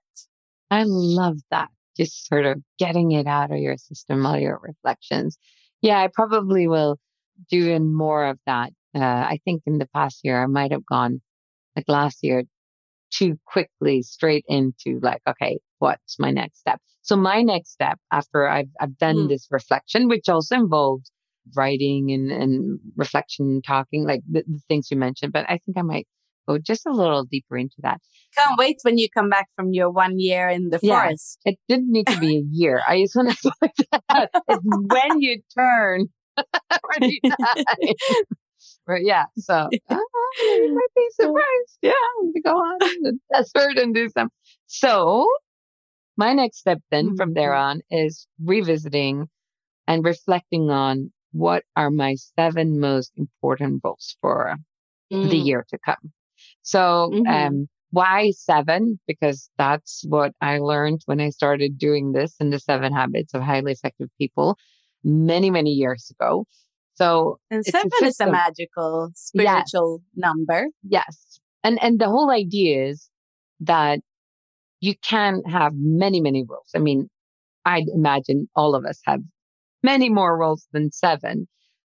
I 0.70 0.84
love 0.86 1.38
that. 1.50 1.68
Just 1.96 2.26
sort 2.26 2.46
of 2.46 2.62
getting 2.78 3.12
it 3.12 3.26
out 3.26 3.50
of 3.50 3.58
your 3.58 3.76
system, 3.76 4.24
all 4.24 4.38
your 4.38 4.58
reflections. 4.62 5.36
Yeah, 5.82 5.98
I 6.00 6.08
probably 6.12 6.66
will 6.66 6.98
do 7.50 7.70
in 7.70 7.94
more 7.94 8.26
of 8.26 8.38
that. 8.46 8.70
Uh, 8.94 9.00
I 9.00 9.40
think 9.44 9.62
in 9.66 9.78
the 9.78 9.88
past 9.94 10.20
year, 10.22 10.42
I 10.42 10.46
might 10.46 10.72
have 10.72 10.86
gone 10.86 11.20
like 11.76 11.84
last 11.88 12.18
year 12.22 12.44
too 13.10 13.38
quickly 13.46 14.02
straight 14.02 14.44
into 14.48 15.00
like, 15.02 15.20
okay, 15.28 15.58
what's 15.78 16.18
my 16.18 16.30
next 16.30 16.60
step? 16.60 16.80
So 17.02 17.16
my 17.16 17.42
next 17.42 17.72
step 17.72 17.98
after 18.10 18.48
I've, 18.48 18.68
I've 18.80 18.96
done 18.96 19.16
mm. 19.16 19.28
this 19.28 19.48
reflection, 19.50 20.08
which 20.08 20.28
also 20.28 20.54
involves 20.54 21.10
writing 21.56 22.12
and, 22.12 22.30
and 22.30 22.78
reflection, 22.96 23.62
talking, 23.66 24.06
like 24.06 24.20
the, 24.30 24.44
the 24.46 24.60
things 24.68 24.90
you 24.90 24.96
mentioned. 24.96 25.32
But 25.32 25.46
I 25.48 25.58
think 25.64 25.78
I 25.78 25.82
might 25.82 26.06
go 26.48 26.58
just 26.58 26.86
a 26.86 26.92
little 26.92 27.24
deeper 27.24 27.56
into 27.56 27.76
that. 27.78 28.00
Can't 28.36 28.58
wait 28.58 28.78
when 28.82 28.98
you 28.98 29.08
come 29.10 29.28
back 29.28 29.48
from 29.54 29.72
your 29.72 29.90
one 29.90 30.18
year 30.18 30.48
in 30.48 30.70
the 30.70 30.78
yeah, 30.82 31.02
forest. 31.02 31.38
It 31.44 31.58
didn't 31.68 31.92
need 31.92 32.06
to 32.08 32.18
be 32.18 32.38
a 32.38 32.42
year. 32.50 32.80
I 32.86 33.02
just 33.02 33.16
want 33.16 33.30
to 33.30 33.52
point 33.60 33.72
that 34.10 34.30
It's 34.48 34.64
when 34.64 35.20
you 35.20 35.40
turn 35.56 36.08
But 38.86 39.04
yeah, 39.04 39.24
so 39.38 39.68
oh, 39.90 40.32
you 40.38 40.74
might 40.74 40.94
be 40.96 41.08
surprised. 41.12 41.78
Yeah, 41.82 41.92
to 42.34 42.40
go 42.40 42.50
on 42.50 42.78
the 43.02 43.18
desert 43.32 43.78
and 43.78 43.94
do 43.94 44.08
some. 44.08 44.28
So 44.66 45.28
my 46.16 46.32
next 46.32 46.58
step 46.58 46.78
then 46.90 47.06
mm-hmm. 47.06 47.16
from 47.16 47.34
there 47.34 47.54
on 47.54 47.82
is 47.90 48.26
revisiting 48.42 49.28
and 49.86 50.04
reflecting 50.04 50.70
on 50.70 51.12
what 51.32 51.64
are 51.76 51.90
my 51.90 52.14
seven 52.14 52.78
most 52.78 53.12
important 53.16 53.82
goals 53.82 54.16
for 54.20 54.56
mm. 55.12 55.30
the 55.30 55.36
year 55.36 55.66
to 55.70 55.78
come. 55.84 56.12
So, 56.62 57.10
mm-hmm. 57.12 57.26
um, 57.26 57.68
why 57.90 58.30
seven? 58.30 58.98
Because 59.06 59.50
that's 59.58 60.02
what 60.08 60.32
I 60.40 60.58
learned 60.58 61.02
when 61.06 61.20
I 61.20 61.30
started 61.30 61.78
doing 61.78 62.12
this 62.12 62.34
in 62.40 62.50
the 62.50 62.58
seven 62.58 62.92
habits 62.92 63.34
of 63.34 63.42
highly 63.42 63.72
effective 63.72 64.08
people 64.18 64.56
many, 65.04 65.50
many 65.50 65.70
years 65.70 66.10
ago. 66.10 66.46
So, 66.94 67.38
and 67.50 67.64
seven 67.64 67.90
is 68.02 68.20
a 68.20 68.30
magical 68.30 69.10
spiritual 69.14 70.02
yes. 70.14 70.24
number. 70.24 70.68
Yes. 70.82 71.40
And, 71.64 71.82
and 71.82 72.00
the 72.00 72.08
whole 72.08 72.30
idea 72.30 72.88
is 72.88 73.08
that 73.60 74.00
you 74.80 74.94
can 75.02 75.42
have 75.44 75.72
many, 75.76 76.20
many 76.20 76.44
rules. 76.48 76.70
I 76.74 76.78
mean, 76.78 77.08
I'd 77.64 77.88
imagine 77.94 78.48
all 78.56 78.74
of 78.74 78.84
us 78.84 79.00
have 79.06 79.20
many 79.82 80.08
more 80.08 80.36
roles 80.36 80.66
than 80.72 80.92
seven, 80.92 81.48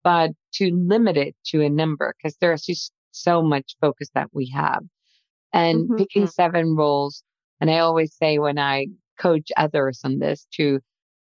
but 0.04 0.32
to 0.54 0.72
limit 0.74 1.18
it 1.18 1.36
to 1.48 1.62
a 1.62 1.70
number 1.70 2.14
because 2.18 2.38
there's 2.40 2.64
just 2.64 2.92
so 3.12 3.42
much 3.42 3.76
focus 3.82 4.10
that 4.14 4.30
we 4.34 4.50
have. 4.54 4.84
And 5.54 5.86
mm-hmm. 5.86 5.96
picking 5.96 6.24
mm-hmm. 6.24 6.30
seven 6.30 6.76
roles, 6.76 7.24
and 7.60 7.70
I 7.70 7.80
always 7.80 8.16
say 8.16 8.40
when 8.40 8.60
I 8.60 8.88
coach 9.20 9.50
others 9.58 10.02
on 10.04 10.20
this 10.20 10.48
to 10.54 10.80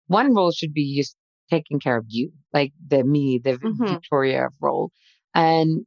one 0.08 0.34
role 0.34 0.52
should 0.52 0.74
be 0.74 0.96
just 0.96 1.16
taking 1.50 1.80
care 1.80 1.96
of 1.96 2.04
you, 2.08 2.32
like 2.52 2.72
the 2.86 3.04
me, 3.04 3.38
the 3.38 3.52
mm-hmm. 3.52 3.86
Victoria 3.86 4.48
role. 4.60 4.90
And 5.34 5.86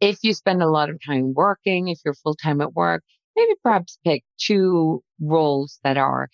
if 0.00 0.18
you 0.22 0.34
spend 0.34 0.62
a 0.62 0.70
lot 0.70 0.90
of 0.90 0.98
time 1.04 1.32
working, 1.34 1.88
if 1.88 1.98
you're 2.04 2.14
full 2.14 2.36
time 2.36 2.60
at 2.60 2.74
work, 2.74 3.02
maybe 3.36 3.52
perhaps 3.62 3.98
pick 4.04 4.24
two 4.38 5.02
roles 5.20 5.78
that 5.84 5.96
are 5.96 6.28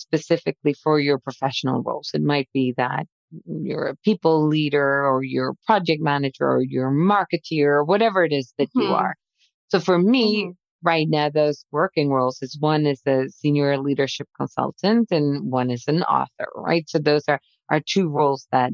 specifically 0.00 0.74
for 0.74 0.98
your 0.98 1.18
professional 1.18 1.82
roles. 1.82 2.10
It 2.14 2.22
might 2.22 2.48
be 2.52 2.74
that 2.76 3.06
you're 3.46 3.88
a 3.88 3.96
people 3.96 4.46
leader 4.48 5.06
or 5.06 5.22
you're 5.22 5.50
a 5.50 5.66
project 5.66 6.02
manager 6.02 6.44
or 6.44 6.62
you're 6.62 6.88
a 6.88 6.92
marketeer 6.92 7.66
or 7.66 7.84
whatever 7.84 8.24
it 8.24 8.32
is 8.32 8.52
that 8.58 8.68
mm-hmm. 8.68 8.80
you 8.80 8.88
are. 8.88 9.14
So 9.68 9.78
for 9.78 9.98
me, 9.98 10.44
mm-hmm. 10.44 10.50
right 10.82 11.06
now, 11.08 11.30
those 11.30 11.64
working 11.70 12.10
roles 12.10 12.38
is 12.42 12.56
one 12.58 12.86
is 12.86 13.00
a 13.06 13.28
senior 13.28 13.78
leadership 13.78 14.28
consultant 14.36 15.08
and 15.10 15.50
one 15.50 15.70
is 15.70 15.84
an 15.86 16.02
author, 16.02 16.48
right? 16.56 16.88
So 16.88 16.98
those 16.98 17.22
are, 17.28 17.40
are 17.70 17.80
two 17.80 18.08
roles 18.08 18.46
that 18.50 18.72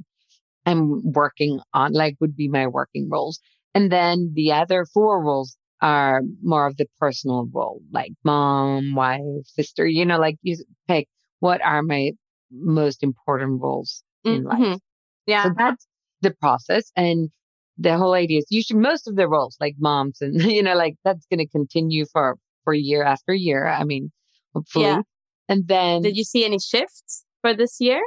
I'm 0.65 1.13
working 1.13 1.61
on, 1.75 1.93
like 1.93 2.17
would 2.21 2.37
be 2.37 2.49
my 2.49 2.67
working 2.67 3.09
roles. 3.11 3.41
And 3.75 3.93
then 3.93 4.33
the 4.35 4.53
other 4.53 4.87
four 4.87 5.23
roles 5.23 5.57
are 5.83 6.23
more 6.43 6.67
of 6.67 6.77
the 6.79 6.87
personal 6.99 7.47
role, 7.53 7.83
like 7.93 8.13
mom, 8.25 8.95
wife, 8.95 9.21
sister, 9.45 9.87
you 9.87 10.07
know, 10.07 10.19
like 10.19 10.37
you 10.43 10.57
pick 10.89 11.09
what 11.41 11.63
are 11.65 11.83
my 11.83 12.13
most 12.51 13.03
important 13.03 13.61
roles 13.61 14.03
in 14.25 14.45
mm-hmm. 14.45 14.63
life. 14.63 14.79
Yeah. 15.27 15.45
So 15.45 15.51
that's 15.57 15.87
the 16.23 16.31
process. 16.33 16.91
And 16.97 17.31
the 17.79 17.97
whole 17.97 18.15
idea 18.15 18.39
is 18.39 18.47
usually 18.51 18.81
most 18.81 19.07
of 19.09 19.17
the 19.17 19.29
roles, 19.29 19.57
like 19.61 19.75
moms 19.79 20.19
and, 20.21 20.41
you 20.51 20.63
know, 20.63 20.75
like 20.75 20.97
that's 21.05 21.27
going 21.27 21.39
to 21.39 21.49
continue 21.49 22.07
for, 22.13 22.37
for 22.65 22.75
year 22.75 23.03
after 23.03 23.35
year. 23.35 23.67
I 23.67 23.85
mean, 23.85 24.13
hopefully. 24.55 24.87
Yeah. 24.87 25.03
And 25.49 25.69
then. 25.69 26.03
Did 26.03 26.17
you 26.17 26.25
see 26.25 26.45
any 26.45 26.59
shifts 26.59 27.25
for 27.41 27.55
this 27.55 27.77
year? 27.81 28.01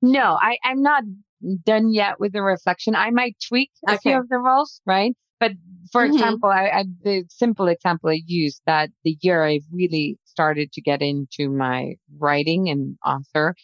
No, 0.00 0.36
I, 0.40 0.58
I'm 0.64 0.82
not 0.82 1.04
done 1.64 1.92
yet 1.92 2.18
with 2.18 2.32
the 2.32 2.42
reflection. 2.42 2.94
I 2.96 3.10
might 3.10 3.36
tweak 3.46 3.70
a 3.86 3.98
few 3.98 4.18
of 4.18 4.28
the 4.28 4.38
roles, 4.38 4.80
right? 4.84 5.12
But 5.42 5.52
for 5.90 6.06
Mhm. 6.06 6.12
example, 6.12 6.50
I, 6.50 6.68
I 6.68 6.84
the 7.02 7.24
simple 7.28 7.66
example 7.66 8.10
I 8.10 8.22
used 8.26 8.62
that 8.66 8.90
the 9.02 9.18
year 9.22 9.44
I 9.44 9.58
really 9.72 10.16
started 10.24 10.70
to 10.72 10.80
get 10.80 11.02
into 11.02 11.50
my 11.50 11.96
writing 12.18 12.68
and 12.70 12.96
author, 13.04 13.56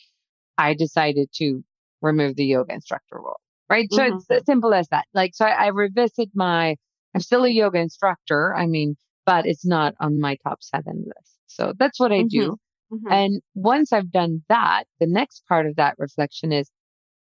I 0.58 0.74
decided 0.74 1.30
to 1.34 1.62
remove 2.02 2.34
the 2.34 2.46
yoga 2.46 2.74
instructor 2.74 3.18
role. 3.20 3.40
Right. 3.70 3.92
So 3.92 4.02
it's 4.02 4.28
as 4.28 4.44
simple 4.44 4.74
as 4.74 4.88
that. 4.88 5.06
Like, 5.14 5.36
so 5.36 5.44
I, 5.44 5.66
I 5.66 5.68
revisit 5.68 6.30
my, 6.34 6.74
I'm 7.14 7.20
still 7.20 7.44
a 7.44 7.48
yoga 7.48 7.78
instructor. 7.78 8.56
I 8.56 8.66
mean, 8.66 8.96
but 9.24 9.46
it's 9.46 9.64
not 9.64 9.94
on 10.00 10.20
my 10.20 10.36
top 10.42 10.64
seven 10.64 11.04
list. 11.06 11.38
So 11.46 11.74
that's 11.78 12.00
what 12.00 12.10
I 12.10 12.22
do. 12.24 12.56
Mhm. 12.92 13.12
And 13.12 13.42
once 13.54 13.92
I've 13.92 14.10
done 14.10 14.42
that, 14.48 14.84
the 14.98 15.06
next 15.06 15.46
part 15.46 15.66
of 15.66 15.76
that 15.76 15.94
reflection 15.98 16.50
is 16.50 16.72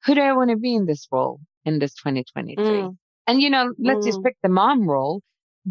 who 0.06 0.16
do 0.16 0.22
I 0.22 0.32
want 0.32 0.52
to 0.52 0.56
be 0.58 0.76
in 0.76 0.86
this 0.86 1.08
role 1.12 1.42
in 1.66 1.80
this 1.80 1.94
2023? 1.96 2.56
Mm. 2.64 2.98
And, 3.28 3.42
you 3.42 3.50
know, 3.50 3.74
let's 3.80 4.04
just 4.06 4.22
Mm. 4.22 4.24
pick 4.24 4.36
the 4.42 4.50
mom 4.50 4.90
role. 4.90 5.22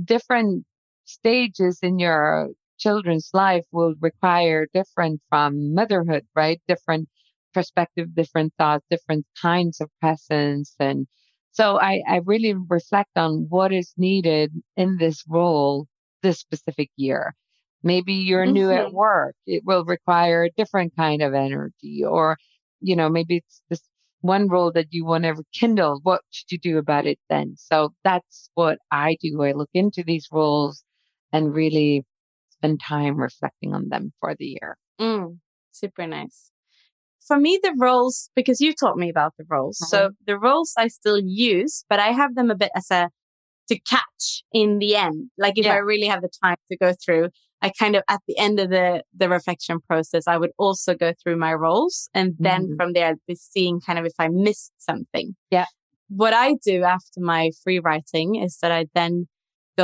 Different 0.05 0.65
stages 1.05 1.79
in 1.83 1.99
your 1.99 2.51
children's 2.79 3.31
life 3.33 3.65
will 3.73 3.95
require 4.01 4.67
different 4.73 5.21
from 5.29 5.75
motherhood, 5.75 6.27
right? 6.35 6.61
Different 6.69 7.09
perspective, 7.53 8.15
different 8.15 8.53
thoughts, 8.59 8.85
different 8.91 9.27
kinds 9.41 9.81
of 9.81 9.91
presence. 10.01 10.75
And 10.81 11.07
so 11.53 11.79
I, 11.81 12.03
I 12.09 12.17
really 12.25 12.55
reflect 12.55 13.11
on 13.17 13.47
what 13.49 13.73
is 13.73 13.95
needed 13.97 14.53
in 14.77 14.97
this 14.99 15.25
role 15.29 15.87
this 16.23 16.39
specific 16.41 16.91
year. 16.97 17.35
Maybe 17.83 18.15
you're 18.15 18.47
new 18.47 18.71
at 18.71 18.91
Mhm. 18.91 18.93
work. 18.93 19.37
It 19.47 19.63
will 19.65 19.85
require 19.85 20.45
a 20.45 20.51
different 20.51 20.95
kind 20.97 21.23
of 21.23 21.35
energy 21.35 22.03
or, 22.05 22.37
you 22.81 22.97
know, 22.97 23.09
maybe 23.09 23.37
it's 23.39 23.63
this 23.69 23.83
one 24.25 24.49
role 24.49 24.73
that 24.73 24.87
you 24.91 25.05
want 25.05 25.25
to 25.25 25.35
rekindle. 25.35 26.01
What 26.03 26.23
should 26.31 26.51
you 26.51 26.59
do 26.59 26.79
about 26.79 27.07
it 27.07 27.19
then? 27.29 27.57
So 27.59 27.93
that's 28.05 28.49
what 28.55 28.79
I 28.91 29.19
do. 29.21 29.43
I 29.43 29.53
look 29.53 29.69
into 29.75 30.03
these 30.03 30.29
roles 30.33 30.83
and 31.31 31.55
really 31.55 32.05
spend 32.49 32.81
time 32.81 33.19
reflecting 33.19 33.75
on 33.75 33.91
them 33.91 34.15
for 34.21 34.35
the 34.35 34.47
year. 34.47 34.79
Mm, 34.99 35.41
super 35.73 36.07
nice. 36.07 36.51
For 37.27 37.39
me, 37.39 37.61
the 37.63 37.75
roles, 37.77 38.31
because 38.35 38.63
you 38.63 38.73
taught 38.73 38.97
me 38.97 39.11
about 39.11 39.35
the 39.39 39.45
roles. 39.49 39.79
So 39.91 40.13
the 40.27 40.39
roles 40.39 40.73
I 40.79 40.89
still 40.89 41.19
use, 41.19 41.85
but 41.91 42.01
I 42.01 42.09
have 42.09 42.35
them 42.35 42.51
a 42.51 42.55
bit 42.55 42.71
as 42.75 42.91
a 42.91 43.11
to 43.69 43.79
catch 43.81 44.43
in 44.53 44.79
the 44.79 44.97
end. 44.97 45.31
Like 45.37 45.59
if 45.59 45.67
Yeah. 45.67 45.75
I 45.75 45.79
really 45.79 46.07
have 46.07 46.23
the 46.23 46.31
time 46.43 46.57
to 46.71 46.77
go 46.79 46.95
through, 47.05 47.29
I 47.65 47.71
kind 47.83 47.97
of 47.97 48.03
at 48.15 48.21
the 48.29 48.37
end 48.47 48.57
of 48.61 48.69
the 48.71 48.89
the 49.21 49.29
reflection 49.29 49.77
process, 49.89 50.25
I 50.29 50.37
would 50.41 50.53
also 50.59 50.95
go 51.05 51.11
through 51.21 51.39
my 51.47 51.53
roles, 51.67 51.97
and 52.19 52.29
then 52.39 52.63
Mhm. 52.69 52.77
from 52.79 52.93
there, 52.95 53.09
I'd 53.11 53.27
be 53.27 53.35
seeing 53.53 53.77
kind 53.87 53.99
of 54.01 54.05
if 54.13 54.17
I 54.19 54.29
missed 54.49 54.73
something. 54.79 55.35
Yeah. 55.51 55.67
What 56.23 56.35
I 56.35 56.49
do 56.71 56.77
after 56.97 57.19
my 57.21 57.43
free 57.63 57.81
writing 57.87 58.29
is 58.47 58.59
that 58.61 58.71
I 58.81 58.83
then 58.95 59.15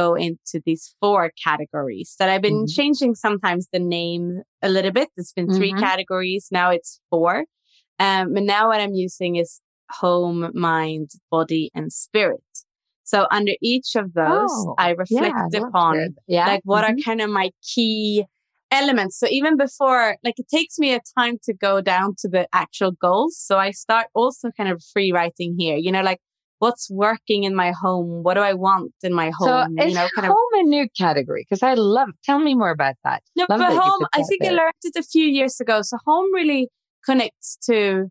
go 0.00 0.14
into 0.26 0.56
these 0.66 0.84
four 1.00 1.22
categories 1.46 2.14
that 2.18 2.28
I've 2.28 2.42
been 2.48 2.64
Mhm. 2.66 2.74
changing 2.78 3.12
sometimes 3.26 3.64
the 3.72 3.80
name 4.00 4.42
a 4.62 4.68
little 4.68 4.92
bit. 4.92 5.08
It's 5.16 5.32
been 5.32 5.48
3 5.58 5.72
Mhm. 5.72 5.80
categories. 5.86 6.44
Now 6.52 6.68
it's 6.70 7.00
four. 7.10 7.34
Um, 7.98 8.36
and 8.36 8.46
now 8.46 8.68
what 8.68 8.80
I'm 8.80 8.94
using 8.94 9.32
is 9.36 9.60
home, 10.02 10.40
mind, 10.54 11.08
body, 11.30 11.64
and 11.74 11.92
spirit. 11.92 12.44
So 13.10 13.26
under 13.30 13.52
each 13.60 13.96
of 13.96 14.12
those, 14.14 14.50
Oh, 14.52 14.74
I 14.78 14.90
reflect 14.90 15.34
that's 15.50 15.64
upon. 15.64 16.14
Yeah. 16.28 16.46
like 16.46 16.60
what 16.64 16.84
Mhm. 16.84 16.90
are 16.90 16.96
kind 17.04 17.20
of 17.20 17.28
my 17.30 17.50
key 17.74 18.24
elements. 18.70 19.18
So 19.18 19.26
even 19.28 19.56
before, 19.56 20.16
like 20.22 20.38
it 20.38 20.48
takes 20.48 20.78
me 20.78 20.94
a 20.94 21.00
time 21.18 21.38
to 21.46 21.52
go 21.52 21.80
down 21.80 22.14
to 22.20 22.28
the 22.28 22.46
actual 22.52 22.92
goals. 22.92 23.36
So 23.36 23.58
I 23.58 23.72
start 23.72 24.06
also 24.14 24.50
kind 24.56 24.70
of 24.70 24.80
free 24.92 25.10
writing 25.10 25.56
here, 25.58 25.76
you 25.76 25.90
know, 25.90 26.02
like 26.02 26.20
what's 26.60 26.88
working 26.90 27.42
in 27.44 27.56
my 27.56 27.72
home? 27.82 28.22
What 28.22 28.34
do 28.34 28.40
I 28.42 28.54
want 28.54 28.92
in 29.02 29.12
my 29.12 29.30
So 29.40 29.46
home? 29.46 29.76
is 29.80 29.88
you 29.88 29.94
know, 29.94 30.08
kind 30.14 30.26
home 30.28 30.52
of. 30.54 30.60
a 30.60 30.62
new 30.68 30.86
category? 30.96 31.44
Because 31.48 31.62
I 31.64 31.74
love. 31.74 32.10
Tell 32.22 32.38
me 32.38 32.54
more 32.54 32.70
about 32.70 32.94
that. 33.02 33.22
No, 33.34 33.46
love 33.48 33.58
but 33.58 33.70
that 33.70 33.82
home, 33.82 34.06
I 34.14 34.22
think 34.22 34.44
I 34.44 34.50
learned 34.50 34.82
it 34.84 34.94
a 34.96 35.02
few 35.02 35.24
years 35.24 35.58
ago. 35.58 35.82
So 35.82 35.96
home 36.06 36.32
really 36.32 36.68
connects 37.04 37.58
to 37.66 38.08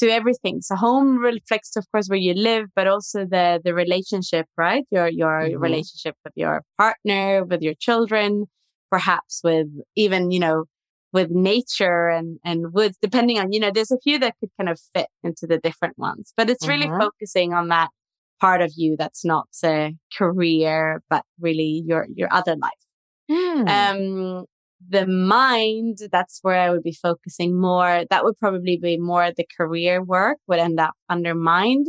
to 0.00 0.10
everything. 0.10 0.62
So 0.62 0.76
home 0.76 1.18
reflects, 1.18 1.76
of 1.76 1.86
course, 1.92 2.08
where 2.08 2.18
you 2.18 2.34
live, 2.34 2.66
but 2.76 2.86
also 2.88 3.24
the 3.26 3.60
the 3.64 3.74
relationship, 3.74 4.46
right? 4.58 4.84
Your 4.90 5.08
your 5.08 5.40
Mhm. 5.40 5.58
relationship 5.58 6.16
with 6.24 6.34
your 6.36 6.62
partner, 6.78 7.44
with 7.44 7.62
your 7.62 7.74
children, 7.74 8.46
perhaps 8.90 9.40
with 9.44 9.68
even 9.96 10.30
you 10.32 10.40
know 10.40 10.64
with 11.12 11.30
nature 11.30 12.08
and 12.08 12.38
and 12.44 12.72
woods. 12.74 12.98
Depending 13.02 13.38
on 13.38 13.52
you 13.52 13.60
know, 13.60 13.70
there's 13.72 13.92
a 13.92 14.00
few 14.00 14.18
that 14.20 14.34
could 14.40 14.50
kind 14.58 14.68
of 14.70 14.80
fit 14.94 15.08
into 15.24 15.46
the 15.46 15.58
different 15.58 15.98
ones, 15.98 16.32
but 16.36 16.50
it's 16.50 16.68
really 16.68 16.90
Mhm. 16.90 16.98
focusing 16.98 17.54
on 17.54 17.68
that 17.68 17.90
part 18.40 18.62
of 18.62 18.72
you 18.76 18.96
that's 18.98 19.24
not 19.24 19.48
a 19.64 19.94
career, 20.16 21.02
but 21.10 21.24
really 21.40 21.82
your 21.86 22.06
your 22.14 22.32
other 22.32 22.56
life. 22.56 22.72
Hmm. 23.30 23.66
Um, 23.66 24.44
the 24.88 25.06
mind, 25.06 25.98
that's 26.10 26.38
where 26.42 26.58
I 26.58 26.70
would 26.70 26.82
be 26.82 26.92
focusing 26.92 27.60
more. 27.60 28.04
That 28.10 28.24
would 28.24 28.38
probably 28.38 28.78
be 28.78 28.98
more 28.98 29.30
the 29.30 29.46
career 29.56 30.02
work 30.02 30.38
would 30.48 30.58
end 30.58 30.80
up 30.80 30.94
under 31.08 31.34
mind, 31.34 31.88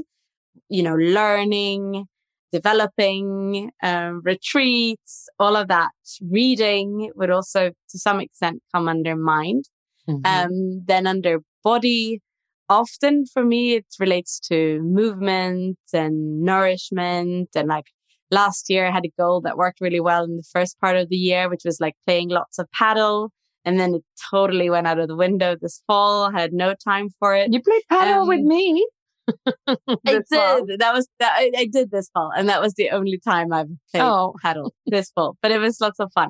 you 0.69 0.83
know, 0.83 0.95
learning, 0.95 2.05
developing, 2.51 3.71
um, 3.83 4.21
retreats, 4.23 5.29
all 5.39 5.55
of 5.55 5.67
that. 5.69 5.91
Reading 6.21 7.11
would 7.15 7.29
also 7.29 7.69
to 7.89 7.99
some 7.99 8.19
extent 8.19 8.61
come 8.73 8.87
under 8.87 9.15
mind. 9.15 9.65
Mhm. 10.09 10.21
Um, 10.25 10.83
then 10.85 11.07
under 11.07 11.39
body, 11.63 12.21
often 12.69 13.25
for 13.25 13.43
me, 13.45 13.75
it 13.75 13.85
relates 13.99 14.39
to 14.49 14.81
movement 14.81 15.77
and 15.93 16.41
nourishment. 16.41 17.49
And 17.55 17.67
like 17.67 17.85
last 18.31 18.69
year, 18.69 18.87
I 18.87 18.91
had 18.91 19.05
a 19.05 19.11
goal 19.19 19.41
that 19.41 19.57
worked 19.57 19.81
really 19.81 19.99
well 19.99 20.23
in 20.23 20.37
the 20.37 20.43
first 20.51 20.79
part 20.79 20.97
of 20.97 21.09
the 21.09 21.15
year, 21.17 21.49
which 21.49 21.61
was 21.65 21.79
like 21.79 21.95
playing 22.07 22.29
lots 22.29 22.57
of 22.59 22.67
paddle. 22.71 23.31
And 23.63 23.79
then 23.79 23.93
it 23.95 24.03
totally 24.31 24.69
went 24.71 24.87
out 24.87 24.97
of 24.99 25.07
the 25.07 25.15
window 25.15 25.55
this 25.59 25.83
fall. 25.85 26.31
I 26.35 26.39
had 26.41 26.51
no 26.53 26.73
time 26.73 27.09
for 27.19 27.35
it. 27.35 27.53
you 27.53 27.61
played 27.61 27.83
paddle 27.89 28.27
with 28.27 28.39
um, 28.39 28.47
me. 28.47 28.87
I 29.67 29.75
this 30.03 30.23
fall. 30.33 30.65
did. 30.65 30.79
That 30.79 30.93
was 30.93 31.07
that. 31.19 31.33
I, 31.35 31.51
I 31.55 31.65
did 31.71 31.91
this 31.91 32.09
fall, 32.13 32.31
and 32.35 32.49
that 32.49 32.59
was 32.61 32.73
the 32.73 32.89
only 32.89 33.19
time 33.23 33.53
I've 33.53 33.67
played 33.91 34.01
Oh. 34.03 34.33
paddle 34.41 34.73
this 34.87 35.11
fall. 35.11 35.37
But 35.43 35.51
it 35.51 35.59
was 35.59 35.79
lots 35.79 35.99
of 35.99 36.11
fun. 36.13 36.29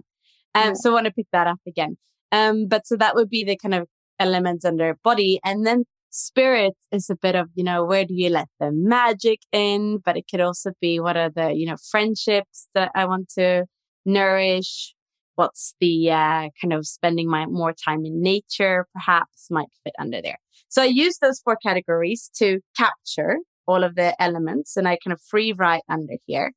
Um, 0.56 0.64
Yeah. 0.68 0.74
so 0.74 0.90
I 0.92 0.94
want 0.94 1.06
to 1.06 1.14
pick 1.14 1.28
that 1.32 1.48
up 1.48 1.60
again. 1.66 1.98
Um, 2.34 2.68
but 2.68 2.86
so 2.86 2.98
that 2.98 3.16
would 3.16 3.30
be 3.30 3.44
the 3.46 3.58
kind 3.58 3.74
of 3.76 3.88
elements 4.20 4.66
under 4.66 4.98
body, 5.04 5.40
and 5.46 5.66
then 5.66 5.86
spirit 6.12 6.74
is 6.92 7.10
a 7.10 7.16
bit 7.16 7.36
of 7.36 7.50
you 7.56 7.64
know 7.64 7.86
where 7.86 8.06
do 8.06 8.14
you 8.16 8.30
let 8.30 8.48
the 8.60 8.72
magic 8.74 9.40
in? 9.52 10.00
But 10.06 10.18
it 10.18 10.26
could 10.30 10.42
also 10.42 10.72
be 10.82 11.00
what 11.00 11.18
are 11.18 11.30
the 11.30 11.54
you 11.54 11.66
know 11.68 11.78
friendships 11.92 12.68
that 12.76 12.92
I 12.96 13.06
want 13.06 13.30
to 13.40 13.66
nourish. 14.06 14.94
What's 15.36 15.74
the 15.80 16.12
uh, 16.12 16.50
kind 16.62 16.74
of 16.74 16.86
spending 16.86 17.30
my 17.30 17.46
more 17.48 17.74
time 17.74 18.06
in 18.06 18.22
nature? 18.22 18.86
Perhaps 18.94 19.48
might 19.50 19.70
fit 19.84 19.94
under 20.00 20.22
there. 20.22 20.38
So 20.70 20.82
I 20.84 20.86
use 20.86 21.18
those 21.20 21.40
four 21.40 21.58
categories 21.64 22.30
to 22.38 22.60
capture 22.78 23.38
all 23.68 23.84
of 23.84 23.96
the 23.96 24.22
elements 24.22 24.78
and 24.78 24.88
I 24.88 24.98
kind 25.04 25.14
of 25.14 25.22
free 25.22 25.54
write 25.54 25.84
under 25.90 26.16
here. 26.26 26.52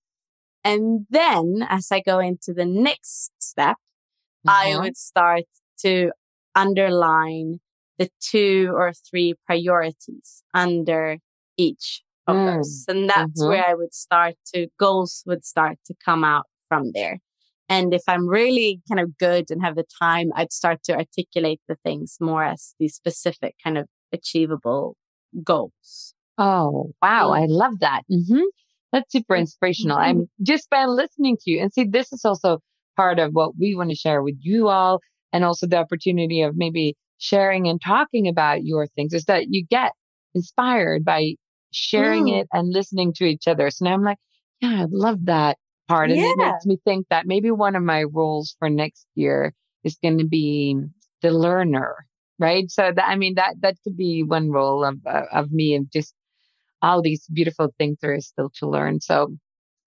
And 0.64 1.06
then 1.10 1.66
as 1.68 1.88
I 1.92 2.00
go 2.00 2.18
into 2.18 2.52
the 2.54 2.64
next 2.64 3.32
step, 3.38 3.76
I 4.46 4.74
Mhm. 4.74 4.80
would 4.82 4.96
start 4.96 5.44
to 5.80 6.12
underline 6.54 7.60
the 7.98 8.08
two 8.20 8.70
or 8.74 8.92
three 9.10 9.34
priorities 9.46 10.42
under 10.52 11.18
each 11.56 12.02
of 12.26 12.36
Mm. 12.36 12.56
those. 12.56 12.84
And 12.88 13.08
that's 13.08 13.42
Mhm. 13.42 13.48
where 13.48 13.64
I 13.66 13.74
would 13.74 13.94
start 13.94 14.34
to, 14.54 14.68
goals 14.78 15.22
would 15.26 15.44
start 15.44 15.78
to 15.86 15.94
come 16.04 16.24
out 16.24 16.46
from 16.68 16.92
there. 16.92 17.18
And 17.68 17.94
if 17.94 18.02
I'm 18.08 18.28
really 18.28 18.82
kind 18.88 19.00
of 19.00 19.16
good 19.18 19.50
and 19.50 19.62
have 19.62 19.76
the 19.76 19.86
time, 19.98 20.30
I'd 20.34 20.52
start 20.52 20.82
to 20.84 20.94
articulate 20.96 21.60
the 21.68 21.76
things 21.84 22.16
more 22.20 22.44
as 22.44 22.74
these 22.78 22.94
specific 22.94 23.54
kind 23.62 23.78
of 23.78 23.88
achievable 24.12 24.96
goals. 25.42 26.14
Oh, 26.38 26.92
wow. 27.02 27.30
Mm. 27.30 27.42
I 27.42 27.46
love 27.46 27.78
that. 27.80 28.02
hmm 28.08 28.40
That's 28.92 29.10
super 29.12 29.34
inspirational. 29.36 29.96
Mhm. 29.98 30.00
I'm 30.02 30.30
just 30.42 30.68
by 30.70 30.84
listening 30.86 31.36
to 31.42 31.50
you. 31.50 31.60
And 31.60 31.72
see, 31.72 31.84
this 31.84 32.12
is 32.12 32.24
also 32.24 32.60
part 32.96 33.18
of 33.18 33.32
what 33.32 33.56
we 33.58 33.74
want 33.74 33.90
to 33.90 33.96
share 33.96 34.22
with 34.22 34.36
you 34.40 34.68
all. 34.68 35.00
And 35.32 35.44
also 35.44 35.66
the 35.66 35.78
opportunity 35.78 36.42
of 36.42 36.56
maybe 36.56 36.94
sharing 37.18 37.68
and 37.68 37.80
talking 37.80 38.28
about 38.28 38.64
your 38.64 38.86
things 38.88 39.12
is 39.14 39.24
that 39.26 39.46
you 39.50 39.64
get 39.64 39.92
inspired 40.34 41.04
by 41.04 41.34
sharing 41.72 42.28
Mm. 42.28 42.40
it 42.40 42.48
and 42.52 42.72
listening 42.72 43.12
to 43.14 43.24
each 43.24 43.46
other. 43.48 43.70
So 43.70 43.84
now 43.84 43.94
I'm 43.94 44.04
like, 44.04 44.18
yeah, 44.60 44.82
I 44.82 44.86
love 44.90 45.24
that 45.26 45.58
part. 45.88 46.10
And 46.10 46.24
it 46.24 46.32
makes 46.36 46.64
me 46.64 46.78
think 46.84 47.06
that 47.10 47.26
maybe 47.26 47.50
one 47.50 47.76
of 47.76 47.82
my 47.82 48.04
roles 48.04 48.56
for 48.58 48.68
next 48.70 49.06
year 49.14 49.52
is 49.84 49.98
going 50.02 50.18
to 50.18 50.26
be 50.26 50.76
the 51.22 51.30
learner, 51.30 52.06
right? 52.38 52.70
So 52.70 52.92
that, 52.94 53.08
I 53.08 53.16
mean, 53.16 53.34
that, 53.34 53.54
that 53.60 53.76
could 53.84 53.96
be 53.96 54.22
one 54.22 54.50
role 54.50 54.84
of, 54.84 54.98
uh, 55.06 55.24
of 55.32 55.50
me 55.52 55.74
and 55.74 55.90
just 55.92 56.14
all 56.82 57.02
these 57.02 57.26
beautiful 57.32 57.72
things 57.78 57.98
there 58.00 58.14
is 58.14 58.26
still 58.26 58.50
to 58.58 58.68
learn. 58.68 59.00
So 59.00 59.36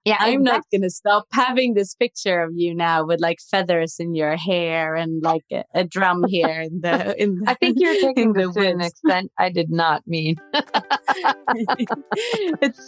yeah, 0.07 0.17
I'm 0.19 0.41
not 0.41 0.63
going 0.71 0.83
to 0.83 0.89
stop 0.89 1.25
having 1.33 1.73
this 1.73 1.93
picture 1.93 2.41
of 2.41 2.53
you 2.55 2.73
now 2.73 3.05
with 3.05 3.19
like 3.19 3.41
feathers 3.41 3.97
in 3.99 4.15
your 4.15 4.37
hair 4.37 4.95
and 4.95 5.21
like 5.21 5.43
a, 5.51 5.65
a 5.73 5.83
drum 5.83 6.23
here 6.29 6.61
in 6.61 6.79
the. 6.81 7.17
In 7.27 7.39
the 7.39 7.49
I 7.49 7.55
think 7.55 7.77
you're 7.79 7.93
taking 8.01 8.33
this 8.33 8.53
to 8.53 8.67
an 8.67 8.81
extent 8.81 9.31
I 9.37 9.49
did 9.49 9.71
not 9.71 10.05
mean. 10.07 10.35
it 10.53 10.65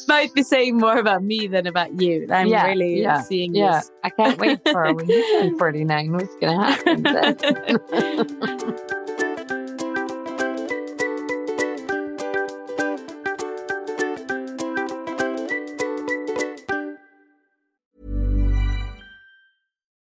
might 0.07 0.33
be 0.33 0.43
saying 0.43 0.77
more 0.77 0.97
about 0.97 1.23
me 1.23 1.47
than 1.47 1.67
about 1.67 1.99
you. 1.99 2.27
I'm 2.31 2.47
yeah, 2.47 2.67
really 2.67 3.01
yeah, 3.01 3.21
seeing 3.21 3.53
yeah. 3.55 3.79
This. 3.79 3.91
I 4.03 4.11
can't 4.11 4.37
wait 4.37 4.59
for 4.69 4.93
when 4.93 5.09
you 5.09 5.39
turn 5.39 5.57
49. 5.57 6.11
What's 6.13 6.35
going 6.37 6.57
to 6.57 6.63
happen? 7.83 8.95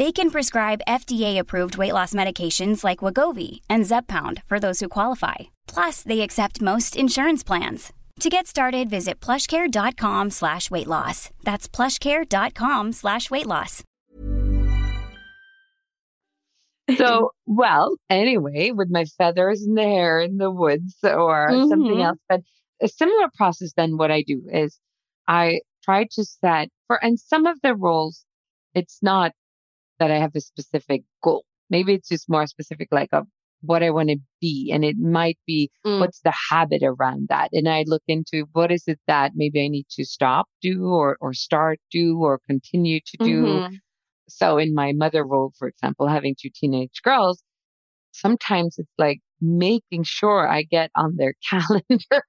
They 0.00 0.12
can 0.12 0.30
prescribe 0.30 0.80
FDA-approved 0.88 1.76
weight 1.76 1.92
loss 1.92 2.14
medications 2.14 2.82
like 2.82 3.04
Wegovy 3.04 3.60
and 3.68 3.84
Zepbound 3.84 4.42
for 4.46 4.58
those 4.58 4.80
who 4.80 4.88
qualify. 4.88 5.34
Plus, 5.66 6.02
they 6.02 6.22
accept 6.22 6.62
most 6.62 6.96
insurance 6.96 7.42
plans. 7.44 7.92
To 8.20 8.30
get 8.30 8.46
started, 8.46 8.88
visit 8.88 9.20
plushcare.com 9.20 10.30
slash 10.30 10.70
weight 10.70 10.86
loss. 10.86 11.28
That's 11.44 11.68
plushcare.com 11.68 12.92
slash 12.92 13.30
weight 13.30 13.44
loss. 13.44 13.84
So, 16.96 17.32
well, 17.44 17.96
anyway, 18.08 18.70
with 18.70 18.88
my 18.90 19.04
feathers 19.04 19.66
in 19.66 19.74
the 19.74 19.82
hair 19.82 20.22
in 20.22 20.38
the 20.38 20.50
woods 20.50 20.96
or 21.04 21.50
mm-hmm. 21.50 21.68
something 21.68 22.00
else, 22.00 22.18
but 22.26 22.40
a 22.80 22.88
similar 22.88 23.28
process 23.36 23.74
then 23.76 23.98
what 23.98 24.10
I 24.10 24.22
do 24.26 24.40
is 24.50 24.78
I 25.28 25.60
try 25.84 26.06
to 26.12 26.24
set 26.24 26.70
for, 26.86 26.98
and 27.04 27.20
some 27.20 27.44
of 27.44 27.60
the 27.62 27.76
roles, 27.76 28.24
it's 28.74 29.00
not 29.02 29.32
that 30.00 30.10
I 30.10 30.18
have 30.18 30.32
a 30.34 30.40
specific 30.40 31.04
goal. 31.22 31.44
Maybe 31.70 31.94
it's 31.94 32.08
just 32.08 32.28
more 32.28 32.46
specific, 32.48 32.88
like 32.90 33.10
of 33.12 33.26
what 33.62 33.82
I 33.82 33.90
want 33.90 34.08
to 34.08 34.16
be. 34.40 34.70
And 34.72 34.84
it 34.84 34.96
might 34.98 35.38
be 35.46 35.70
mm. 35.86 36.00
what's 36.00 36.20
the 36.20 36.32
habit 36.50 36.82
around 36.82 37.28
that. 37.28 37.50
And 37.52 37.68
I 37.68 37.84
look 37.86 38.02
into 38.08 38.46
what 38.52 38.72
is 38.72 38.84
it 38.88 38.98
that 39.06 39.32
maybe 39.34 39.64
I 39.64 39.68
need 39.68 39.86
to 39.92 40.04
stop, 40.04 40.48
do, 40.60 40.86
or, 40.86 41.16
or 41.20 41.32
start, 41.32 41.78
do, 41.92 42.18
or 42.18 42.40
continue 42.48 43.00
to 43.06 43.16
do. 43.18 43.44
Mm-hmm. 43.44 43.74
So 44.28 44.58
in 44.58 44.74
my 44.74 44.92
mother 44.92 45.24
role, 45.24 45.52
for 45.58 45.68
example, 45.68 46.08
having 46.08 46.34
two 46.40 46.50
teenage 46.54 47.02
girls, 47.04 47.42
sometimes 48.12 48.76
it's 48.78 48.92
like 48.98 49.20
making 49.40 50.04
sure 50.04 50.48
I 50.48 50.62
get 50.62 50.90
on 50.96 51.16
their 51.16 51.34
calendar, 51.50 52.24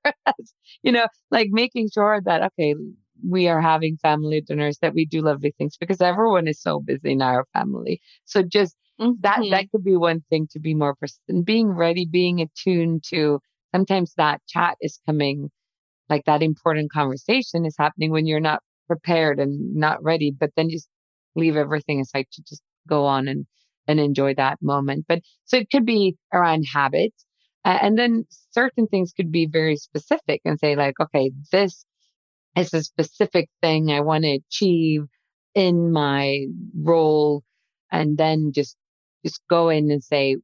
you 0.84 0.92
know, 0.92 1.08
like 1.30 1.50
making 1.52 1.90
sure 1.94 2.22
that, 2.26 2.44
okay, 2.44 2.76
we 3.28 3.48
are 3.48 3.62
having 3.62 3.98
family 3.98 4.42
dinners 4.42 4.78
that 4.82 4.94
we 4.94 5.06
do 5.06 5.22
lovely 5.22 5.54
things 5.58 5.78
because 5.78 6.02
everyone 6.02 6.48
is 6.48 6.62
so 6.62 6.80
busy 6.80 7.12
in 7.12 7.22
our 7.22 7.46
family. 7.54 8.02
So 8.26 8.44
just 8.44 8.76
mm-hmm. 9.00 9.14
that 9.22 9.40
that 9.50 9.72
could 9.72 9.84
be 9.84 9.98
one 9.98 10.22
thing 10.30 10.48
to 10.52 10.60
be 10.60 10.74
more 10.74 10.96
persistent, 10.96 11.46
being 11.46 11.70
ready, 11.70 12.06
being 12.06 12.42
attuned 12.42 13.04
to 13.10 13.40
sometimes 13.74 14.14
that 14.18 14.42
chat 14.48 14.78
is 14.82 15.00
coming 15.06 15.50
like 16.10 16.26
that 16.26 16.44
important 16.44 16.92
conversation 16.92 17.66
is 17.66 17.76
happening 17.80 18.12
when 18.12 18.26
you're 18.26 18.40
not 18.42 18.62
prepared 18.88 19.40
and 19.40 19.74
not 19.74 20.04
ready, 20.04 20.32
but 20.38 20.52
then 20.58 20.70
just 20.70 20.90
leave 21.36 21.56
everything 21.56 22.02
aside 22.02 22.26
to 22.34 22.42
just 22.44 22.62
go 22.88 23.06
on 23.06 23.28
and 23.28 23.46
and 23.88 24.00
enjoy 24.00 24.34
that 24.36 24.58
moment. 24.62 25.06
But 25.08 25.22
so 25.46 25.58
it 25.58 25.70
could 25.72 25.86
be 25.86 26.16
around 26.34 26.66
habits. 26.72 27.26
Uh, 27.64 27.78
and 27.82 27.98
then 27.98 28.26
certain 28.52 28.88
things 28.88 29.14
could 29.16 29.32
be 29.32 29.46
very 29.46 29.76
specific 29.76 30.42
and 30.46 30.60
say 30.60 30.76
like, 30.76 30.96
okay, 31.00 31.32
this 31.52 31.86
it's 32.56 32.74
a 32.74 32.84
specific 32.84 33.50
thing 33.62 33.92
I 33.92 34.02
want 34.02 34.24
to 34.24 34.40
achieve 34.48 35.04
in 35.54 35.92
my 35.92 36.46
role 36.76 37.44
and 37.92 38.18
then 38.18 38.52
just 38.54 38.76
just 39.26 39.42
go 39.50 39.70
in 39.70 39.92
and 39.92 40.04
say 40.04 40.38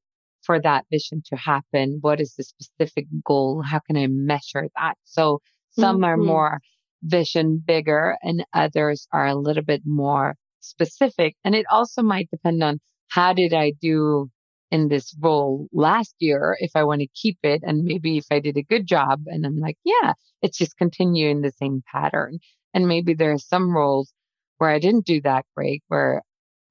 for 0.44 0.62
that 0.62 0.86
vision 0.92 1.22
to 1.26 1.36
happen 1.36 1.98
what 2.02 2.22
is 2.22 2.36
the 2.36 2.44
specific 2.44 3.08
goal? 3.26 3.62
How 3.62 3.80
can 3.80 3.98
i 3.98 4.08
measure 4.08 4.68
that? 4.76 4.96
So 5.04 5.40
some 5.72 5.98
mm-hmm. 5.98 6.06
are 6.06 6.18
more 6.18 6.60
vision 7.04 7.62
bigger 7.66 8.18
and 8.24 8.46
others 8.54 9.08
are 9.12 9.28
a 9.28 9.36
little 9.36 9.64
bit 9.64 9.82
more 9.86 10.36
specific. 10.60 11.36
And 11.44 11.56
it 11.56 11.66
also 11.70 12.02
might 12.02 12.30
depend 12.32 12.64
on 12.64 12.80
how 13.10 13.34
did 13.34 13.54
i 13.54 13.72
do 13.82 14.30
in 14.72 14.90
this 14.90 15.16
role 15.22 15.68
last 15.72 16.16
year 16.20 16.58
if 16.60 16.72
I 16.76 16.84
want 16.84 17.02
to 17.02 17.08
keep 17.08 17.38
it. 17.44 17.62
And 17.64 17.84
maybe 17.84 18.18
if 18.18 18.26
I 18.32 18.40
did 18.40 18.58
a 18.58 18.64
good 18.64 18.86
job 18.86 19.22
and 19.28 19.46
I'm 19.46 19.60
like, 19.60 19.78
yeah, 19.84 20.14
it's 20.42 20.58
just 20.58 20.78
continuing 20.78 21.42
the 21.42 21.52
same 21.52 21.84
pattern. 21.92 22.40
And 22.74 22.88
maybe 22.88 23.14
there 23.14 23.32
are 23.32 23.38
some 23.38 23.76
roles 23.76 24.14
where 24.58 24.70
I 24.70 24.80
didn't 24.80 25.06
do 25.06 25.22
that 25.22 25.46
great, 25.56 25.84
where 25.88 26.22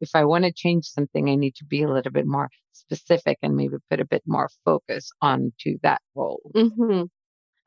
if 0.01 0.11
I 0.15 0.25
want 0.25 0.45
to 0.45 0.53
change 0.53 0.87
something, 0.87 1.29
I 1.29 1.37
need 1.37 1.55
to 1.57 1.65
be 1.65 1.83
a 1.83 1.91
little 1.91 2.13
bit 2.13 2.27
more 2.27 2.51
specific 2.73 3.39
and 3.43 3.57
maybe 3.57 3.77
put 3.91 4.01
a 4.01 4.05
bit 4.05 4.23
more 4.27 4.51
focus 4.65 5.11
onto 5.23 5.79
that 5.83 6.03
role. 6.15 6.51
Mm-hmm. 6.55 7.05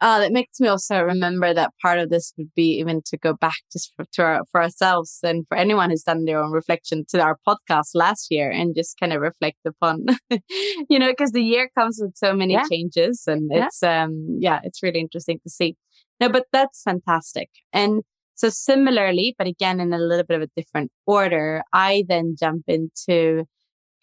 Uh, 0.01 0.19
that 0.19 0.31
makes 0.31 0.59
me 0.59 0.67
also 0.67 1.01
remember 1.01 1.53
that 1.53 1.71
part 1.81 1.99
of 1.99 2.09
this 2.09 2.33
would 2.37 2.53
be 2.55 2.77
even 2.79 3.01
to 3.05 3.17
go 3.17 3.33
back 3.33 3.57
just 3.71 3.93
for, 3.95 4.05
to 4.13 4.21
our, 4.23 4.41
for 4.51 4.61
ourselves 4.61 5.19
and 5.23 5.45
for 5.47 5.57
anyone 5.57 5.89
who's 5.89 6.03
done 6.03 6.23
their 6.23 6.41
own 6.41 6.51
reflection 6.51 7.03
to 7.09 7.21
our 7.21 7.37
podcast 7.47 7.89
last 7.93 8.27
year 8.29 8.49
and 8.49 8.75
just 8.75 8.97
kind 8.97 9.11
of 9.11 9.21
reflect 9.21 9.57
upon, 9.65 10.05
you 10.89 10.97
know, 10.97 11.09
because 11.09 11.31
the 11.31 11.43
year 11.43 11.69
comes 11.77 11.99
with 12.01 12.15
so 12.15 12.33
many 12.33 12.53
yeah. 12.53 12.63
changes 12.71 13.23
and 13.27 13.49
yeah. 13.53 13.65
it's, 13.65 13.83
um, 13.83 14.37
yeah, 14.39 14.61
it's 14.63 14.81
really 14.81 14.99
interesting 14.99 15.39
to 15.43 15.49
see. 15.49 15.75
No, 16.21 16.29
but 16.29 16.45
that's 16.53 16.81
fantastic. 16.81 17.49
And 17.73 18.01
so 18.35 18.47
similarly, 18.49 19.35
but 19.37 19.47
again, 19.47 19.81
in 19.81 19.91
a 19.91 19.97
little 19.97 20.25
bit 20.25 20.41
of 20.41 20.43
a 20.43 20.61
different 20.61 20.91
order, 21.05 21.61
I 21.73 22.05
then 22.07 22.35
jump 22.39 22.63
into 22.67 23.43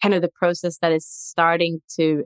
kind 0.01 0.13
of 0.13 0.21
the 0.21 0.29
process 0.37 0.77
that 0.83 0.91
is 0.91 1.07
starting 1.07 1.81
to 1.95 2.23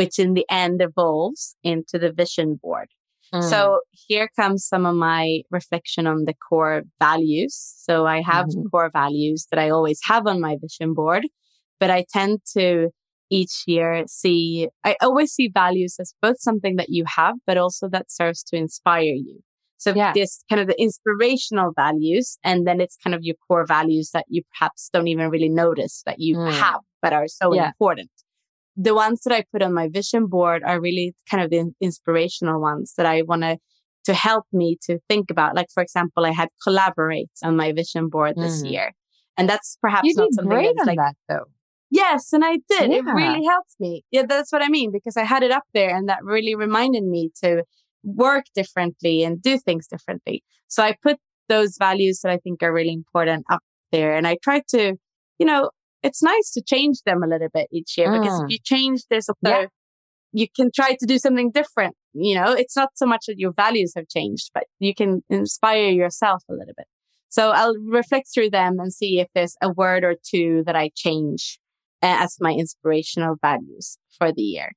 which 0.00 0.18
in 0.18 0.32
the 0.32 0.46
end 0.50 0.80
evolves 0.80 1.56
into 1.62 1.98
the 1.98 2.10
vision 2.10 2.58
board. 2.62 2.88
Mm. 3.32 3.48
So 3.48 3.80
here 3.92 4.28
comes 4.38 4.66
some 4.66 4.86
of 4.86 4.96
my 4.96 5.42
reflection 5.50 6.06
on 6.06 6.24
the 6.24 6.34
core 6.34 6.82
values. 6.98 7.74
So 7.78 8.06
I 8.06 8.22
have 8.22 8.46
mm-hmm. 8.46 8.68
core 8.70 8.90
values 8.92 9.46
that 9.50 9.60
I 9.60 9.70
always 9.70 10.00
have 10.04 10.26
on 10.26 10.40
my 10.40 10.56
vision 10.60 10.94
board, 10.94 11.26
but 11.78 11.90
I 11.90 12.04
tend 12.12 12.40
to 12.56 12.90
each 13.30 13.62
year 13.66 14.04
see, 14.08 14.68
I 14.84 14.96
always 15.00 15.32
see 15.32 15.48
values 15.48 15.96
as 16.00 16.12
both 16.20 16.40
something 16.40 16.76
that 16.76 16.88
you 16.88 17.04
have, 17.06 17.36
but 17.46 17.56
also 17.56 17.88
that 17.90 18.10
serves 18.10 18.42
to 18.44 18.56
inspire 18.56 19.14
you. 19.14 19.40
So 19.76 19.94
yeah. 19.94 20.12
this 20.12 20.44
kind 20.50 20.60
of 20.60 20.66
the 20.66 20.78
inspirational 20.78 21.72
values, 21.74 22.38
and 22.44 22.66
then 22.66 22.80
it's 22.80 22.98
kind 23.02 23.14
of 23.14 23.22
your 23.22 23.36
core 23.48 23.64
values 23.64 24.10
that 24.12 24.26
you 24.28 24.42
perhaps 24.52 24.90
don't 24.92 25.08
even 25.08 25.30
really 25.30 25.48
notice 25.48 26.02
that 26.04 26.18
you 26.18 26.36
mm. 26.36 26.52
have 26.52 26.80
but 27.00 27.12
are 27.12 27.28
so 27.28 27.54
Yeah. 27.54 27.68
important. 27.68 28.10
The 28.76 28.94
ones 28.94 29.20
that 29.24 29.34
I 29.34 29.44
put 29.52 29.62
on 29.62 29.74
my 29.74 29.88
vision 29.88 30.26
board 30.26 30.62
are 30.64 30.80
really 30.80 31.14
kind 31.30 31.42
of 31.42 31.50
the 31.50 31.72
inspirational 31.80 32.60
ones 32.60 32.94
that 32.96 33.06
I 33.06 33.22
want 33.22 33.42
to 33.42 33.58
to 34.04 34.14
help 34.14 34.46
me 34.52 34.78
to 34.82 34.98
think 35.10 35.30
about. 35.30 35.54
Like 35.54 35.66
for 35.74 35.82
example, 35.82 36.24
I 36.24 36.30
had 36.30 36.48
collaborate 36.64 37.30
on 37.44 37.56
my 37.56 37.72
vision 37.72 38.08
board 38.08 38.34
this 38.36 38.62
Mm. 38.62 38.70
year, 38.70 38.92
and 39.36 39.48
that's 39.48 39.76
perhaps 39.82 40.06
You 40.08 40.14
not 40.16 40.32
something 40.32 40.48
great 40.48 40.72
that's 40.76 40.86
like 40.86 40.96
that 40.98 41.16
though. 41.28 41.44
Yes, 41.90 42.32
and 42.32 42.44
I 42.44 42.58
did. 42.68 42.90
It 42.92 43.04
really 43.04 43.44
helped 43.44 43.74
me. 43.80 44.04
Yeah, 44.10 44.24
that's 44.26 44.52
what 44.52 44.62
I 44.62 44.68
mean 44.68 44.90
because 44.92 45.16
I 45.16 45.24
had 45.24 45.42
it 45.42 45.50
up 45.50 45.64
there 45.74 45.94
and 45.94 46.08
that 46.08 46.24
really 46.24 46.54
reminded 46.54 47.02
me 47.04 47.30
to 47.42 47.64
work 48.04 48.44
differently 48.54 49.24
and 49.24 49.42
do 49.42 49.58
things 49.58 49.88
differently. 49.88 50.42
So 50.68 50.82
I 50.84 50.94
put 51.02 51.18
those 51.48 51.76
values 51.78 52.20
that 52.20 52.30
I 52.30 52.38
think 52.38 52.62
are 52.62 52.72
really 52.72 52.92
important 52.92 53.44
up 53.50 53.60
there 53.90 54.14
and 54.14 54.26
I 54.26 54.36
try 54.40 54.62
to, 54.68 54.94
you 55.40 55.46
know, 55.46 55.70
it's 56.02 56.22
nice 56.22 56.50
to 56.52 56.62
change 56.62 56.98
them 57.04 57.22
a 57.22 57.26
little 57.26 57.48
bit 57.52 57.68
each 57.72 57.96
year 57.98 58.10
because 58.12 58.32
Mm. 58.40 58.44
if 58.44 58.50
you 58.52 58.58
change 58.62 59.02
this 59.10 59.28
also 59.28 59.38
Yeah. 59.42 59.66
you 60.32 60.46
can 60.48 60.70
try 60.74 60.94
to 61.00 61.06
do 61.06 61.18
something 61.18 61.50
different. 61.50 61.96
You 62.12 62.34
know, 62.36 62.52
it's 62.52 62.76
not 62.76 62.90
so 62.94 63.06
much 63.06 63.24
that 63.26 63.38
your 63.38 63.52
values 63.52 63.92
have 63.96 64.08
changed, 64.08 64.50
but 64.54 64.64
you 64.78 64.94
can 64.94 65.22
inspire 65.28 65.90
yourself 65.90 66.42
a 66.48 66.52
little 66.52 66.74
bit. 66.76 66.86
So 67.28 67.50
I'll 67.50 67.76
reflect 67.78 68.28
through 68.32 68.50
them 68.50 68.78
and 68.80 68.92
see 68.92 69.20
if 69.20 69.28
there's 69.34 69.56
a 69.62 69.70
word 69.72 70.02
or 70.04 70.14
two 70.24 70.62
that 70.66 70.76
I 70.76 70.90
change 70.94 71.58
uh, 72.02 72.16
as 72.24 72.36
my 72.40 72.52
inspirational 72.52 73.36
values 73.42 73.98
for 74.18 74.32
the 74.32 74.42
year. 74.42 74.72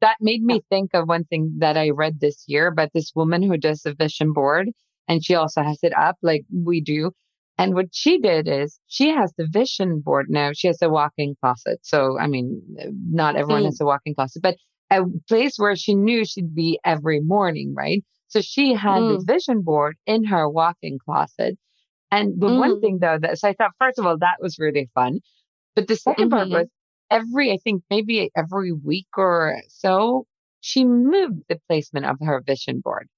That 0.00 0.16
made 0.20 0.42
me 0.42 0.60
think 0.70 0.90
of 0.94 1.08
one 1.08 1.24
thing 1.24 1.56
that 1.58 1.76
I 1.76 1.90
read 1.90 2.20
this 2.20 2.44
year 2.46 2.68
about 2.68 2.90
this 2.94 3.12
woman 3.14 3.42
who 3.42 3.56
does 3.58 3.84
a 3.84 3.94
vision 3.94 4.32
board 4.32 4.70
and 5.08 5.24
she 5.24 5.34
also 5.34 5.62
has 5.62 5.78
it 5.82 5.92
up 5.96 6.16
like 6.22 6.44
we 6.52 6.80
do. 6.80 7.10
And 7.58 7.74
what 7.74 7.86
she 7.92 8.18
did 8.20 8.46
is 8.48 8.78
she 8.86 9.08
has 9.10 9.32
the 9.36 9.46
vision 9.50 10.00
board 10.00 10.26
now. 10.30 10.52
She 10.54 10.68
has 10.68 10.80
a 10.80 10.88
walk-in 10.88 11.34
closet. 11.42 11.80
So, 11.82 12.16
I 12.18 12.28
mean, 12.28 12.62
not 13.10 13.34
everyone 13.36 13.64
Mm. 13.64 13.66
has 13.66 13.80
a 13.80 13.84
walk-in 13.84 14.14
closet, 14.14 14.42
but 14.42 14.56
a 14.90 15.02
place 15.28 15.58
where 15.58 15.74
she 15.76 15.94
knew 15.94 16.24
she'd 16.24 16.54
be 16.54 16.78
every 16.84 17.20
morning, 17.20 17.74
right? 17.74 18.04
So 18.28 18.40
she 18.40 18.74
had 18.74 19.08
the 19.08 19.18
vision 19.26 19.62
board 19.62 19.96
in 20.06 20.24
her 20.24 20.48
walk-in 20.48 20.98
closet. 21.04 21.58
And 22.10 22.40
the 22.40 22.46
one 22.46 22.76
Mm. 22.76 22.80
thing 22.80 22.98
though 23.00 23.18
that, 23.18 23.38
so 23.38 23.48
I 23.48 23.54
thought, 23.54 23.72
first 23.80 23.98
of 23.98 24.06
all, 24.06 24.18
that 24.18 24.36
was 24.40 24.58
really 24.58 24.88
fun. 24.94 25.20
But 25.74 25.88
the 25.88 25.96
2nd 25.96 26.30
part 26.30 26.48
Mhm. 26.48 26.52
was 26.52 26.68
every, 27.10 27.52
I 27.52 27.58
think 27.58 27.82
maybe 27.90 28.30
every 28.36 28.72
week 28.72 29.08
or 29.16 29.60
so, 29.68 30.26
she 30.60 30.84
moved 30.84 31.44
the 31.48 31.60
placement 31.68 32.06
of 32.06 32.18
her 32.20 32.40
vision 32.40 32.80
board 32.80 33.08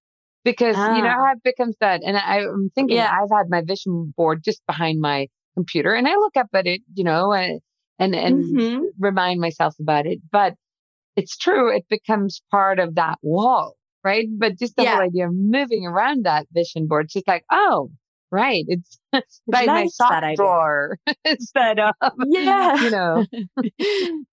because, 0.44 0.76
you 0.86 1.02
know, 1.02 1.10
how 1.10 1.32
it 1.32 1.42
becomes 1.42 1.76
that. 1.80 2.02
And 2.04 2.16
I, 2.16 2.40
I'm 2.40 2.70
thinking 2.74 2.96
Yeah. 2.96 3.10
I've 3.10 3.30
had 3.36 3.48
my 3.48 3.62
vision 3.64 4.12
board 4.16 4.42
just 4.44 4.60
behind 4.66 5.00
my 5.00 5.28
computer 5.54 5.94
and 5.94 6.06
I 6.08 6.14
look 6.14 6.36
up 6.36 6.48
at 6.54 6.66
it, 6.66 6.82
you 6.94 7.04
know, 7.04 7.32
and, 7.32 7.60
and, 7.98 8.14
and 8.14 8.44
Mhm. 8.58 8.82
remind 8.98 9.40
myself 9.40 9.74
about 9.80 10.06
it. 10.06 10.20
But 10.30 10.54
it's 11.16 11.36
true. 11.36 11.74
It 11.74 11.86
becomes 11.88 12.42
part 12.50 12.78
of 12.78 12.94
that 12.96 13.18
wall, 13.22 13.76
right? 14.04 14.28
But 14.30 14.58
just 14.58 14.76
the 14.76 14.84
whole 14.84 15.00
idea 15.00 15.26
of 15.28 15.34
moving 15.34 15.86
around 15.86 16.24
that 16.24 16.46
vision 16.52 16.86
board, 16.86 17.06
it's 17.06 17.14
just 17.14 17.28
like, 17.28 17.44
oh, 17.50 17.90
right. 18.30 18.64
It's 18.68 18.98
by 19.50 19.66
my 19.66 19.82
like 19.82 19.88
sock 19.88 20.18
drawer 20.34 20.98
instead 21.24 21.78
of, 21.80 21.94
Yeah. 22.22 22.78
you 22.78 22.90
know, 22.90 23.26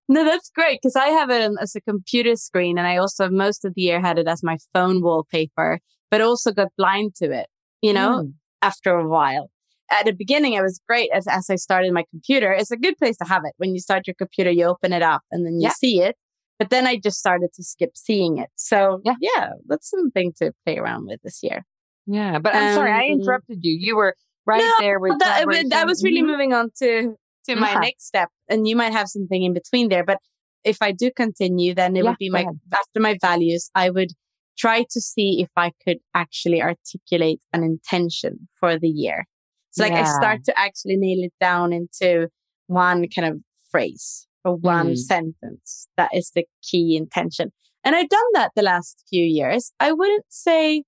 no, 0.09 0.23
that's 0.25 0.49
great 0.51 0.79
because 0.81 0.95
I 0.95 1.07
have 1.09 1.29
it 1.29 1.51
as 1.61 1.75
a 1.75 1.81
computer 1.81 2.35
screen 2.35 2.77
and 2.77 2.87
I 2.87 2.97
also 2.97 3.29
most 3.29 3.65
of 3.65 3.73
the 3.75 3.81
year 3.81 3.99
had 4.01 4.17
it 4.19 4.27
as 4.27 4.43
my 4.43 4.57
phone 4.73 5.01
wallpaper, 5.01 5.79
but 6.11 6.21
also 6.21 6.51
got 6.51 6.69
blind 6.77 7.15
to 7.15 7.31
it, 7.31 7.47
you 7.81 7.93
know, 7.93 8.23
Mm. 8.23 8.33
after 8.61 8.91
a 8.97 9.07
while. 9.07 9.49
At 9.89 10.05
the 10.05 10.11
beginning, 10.13 10.53
it 10.53 10.61
was 10.61 10.81
great 10.87 11.09
as, 11.13 11.27
as 11.27 11.49
I 11.49 11.55
started 11.55 11.93
my 11.93 12.03
computer. 12.11 12.51
It's 12.51 12.71
a 12.71 12.77
good 12.77 12.97
place 12.97 13.17
to 13.17 13.25
have 13.25 13.43
it. 13.45 13.53
When 13.57 13.73
you 13.73 13.79
start 13.79 14.05
your 14.07 14.15
computer, 14.15 14.51
you 14.51 14.65
open 14.65 14.91
it 14.91 15.01
up 15.01 15.21
and 15.31 15.45
then 15.45 15.53
you 15.59 15.67
Yeah. 15.67 15.71
see 15.71 16.01
it. 16.01 16.15
But 16.59 16.69
then 16.71 16.87
I 16.87 16.97
just 16.97 17.19
started 17.19 17.49
to 17.53 17.63
skip 17.63 17.91
seeing 17.95 18.37
it. 18.37 18.49
So 18.55 19.01
Yeah. 19.05 19.15
yeah, 19.21 19.49
that's 19.67 19.89
something 19.89 20.33
to 20.39 20.51
play 20.65 20.77
around 20.77 21.05
with 21.07 21.21
this 21.23 21.39
year. 21.43 21.63
Yeah, 22.05 22.39
but 22.39 22.55
I'm 22.55 22.73
sorry, 22.73 22.91
I 22.91 23.03
Um, 23.13 23.19
interrupted 23.19 23.59
you. 23.61 23.77
You 23.79 23.95
were 23.95 24.15
right 24.45 24.59
No, 24.61 24.71
there 24.79 24.99
with 24.99 25.19
that, 25.19 25.45
but 25.45 25.73
I 25.73 25.83
was 25.85 26.03
really 26.03 26.21
moving 26.23 26.53
on 26.53 26.71
to 26.79 27.15
to 27.45 27.55
my 27.55 27.71
Yeah. 27.73 27.79
next 27.79 28.05
step, 28.07 28.29
and 28.49 28.67
you 28.67 28.75
might 28.75 28.91
have 28.91 29.07
something 29.07 29.41
in 29.43 29.53
between 29.53 29.87
there. 29.87 30.03
But 30.03 30.17
if 30.65 30.81
I 30.81 30.91
do 30.91 31.11
continue, 31.15 31.73
then 31.73 31.95
it 31.95 32.03
Yeah, 32.03 32.09
would 32.09 32.17
be 32.17 32.29
my 32.29 32.41
ahead. 32.41 32.59
after 32.73 32.99
my 32.99 33.17
values. 33.21 33.69
I 33.73 33.89
would 33.89 34.11
try 34.57 34.83
to 34.89 35.01
see 35.01 35.41
if 35.41 35.49
I 35.55 35.71
could 35.85 35.97
actually 36.13 36.61
articulate 36.61 37.41
an 37.53 37.63
intention 37.63 38.47
for 38.59 38.77
the 38.79 38.89
year. 38.89 39.25
So, 39.71 39.83
like, 39.83 39.93
I 39.93 40.03
start 40.05 40.43
to 40.45 40.59
actually 40.59 40.97
nail 40.97 41.23
it 41.23 41.33
down 41.39 41.71
into 41.71 42.29
one 42.65 43.05
kind 43.15 43.27
of 43.27 43.39
phrase 43.69 44.27
or 44.43 44.55
one 44.55 44.93
Mm. 44.93 44.97
sentence 44.97 45.87
that 45.97 46.09
is 46.13 46.31
the 46.33 46.45
key 46.63 46.95
intention. 46.97 47.51
And 47.83 47.95
I've 47.95 48.09
done 48.09 48.29
that 48.33 48.51
the 48.55 48.63
last 48.63 49.03
few 49.09 49.23
years. 49.23 49.71
I 49.79 49.91
wouldn't 49.91 50.25
say, 50.29 50.83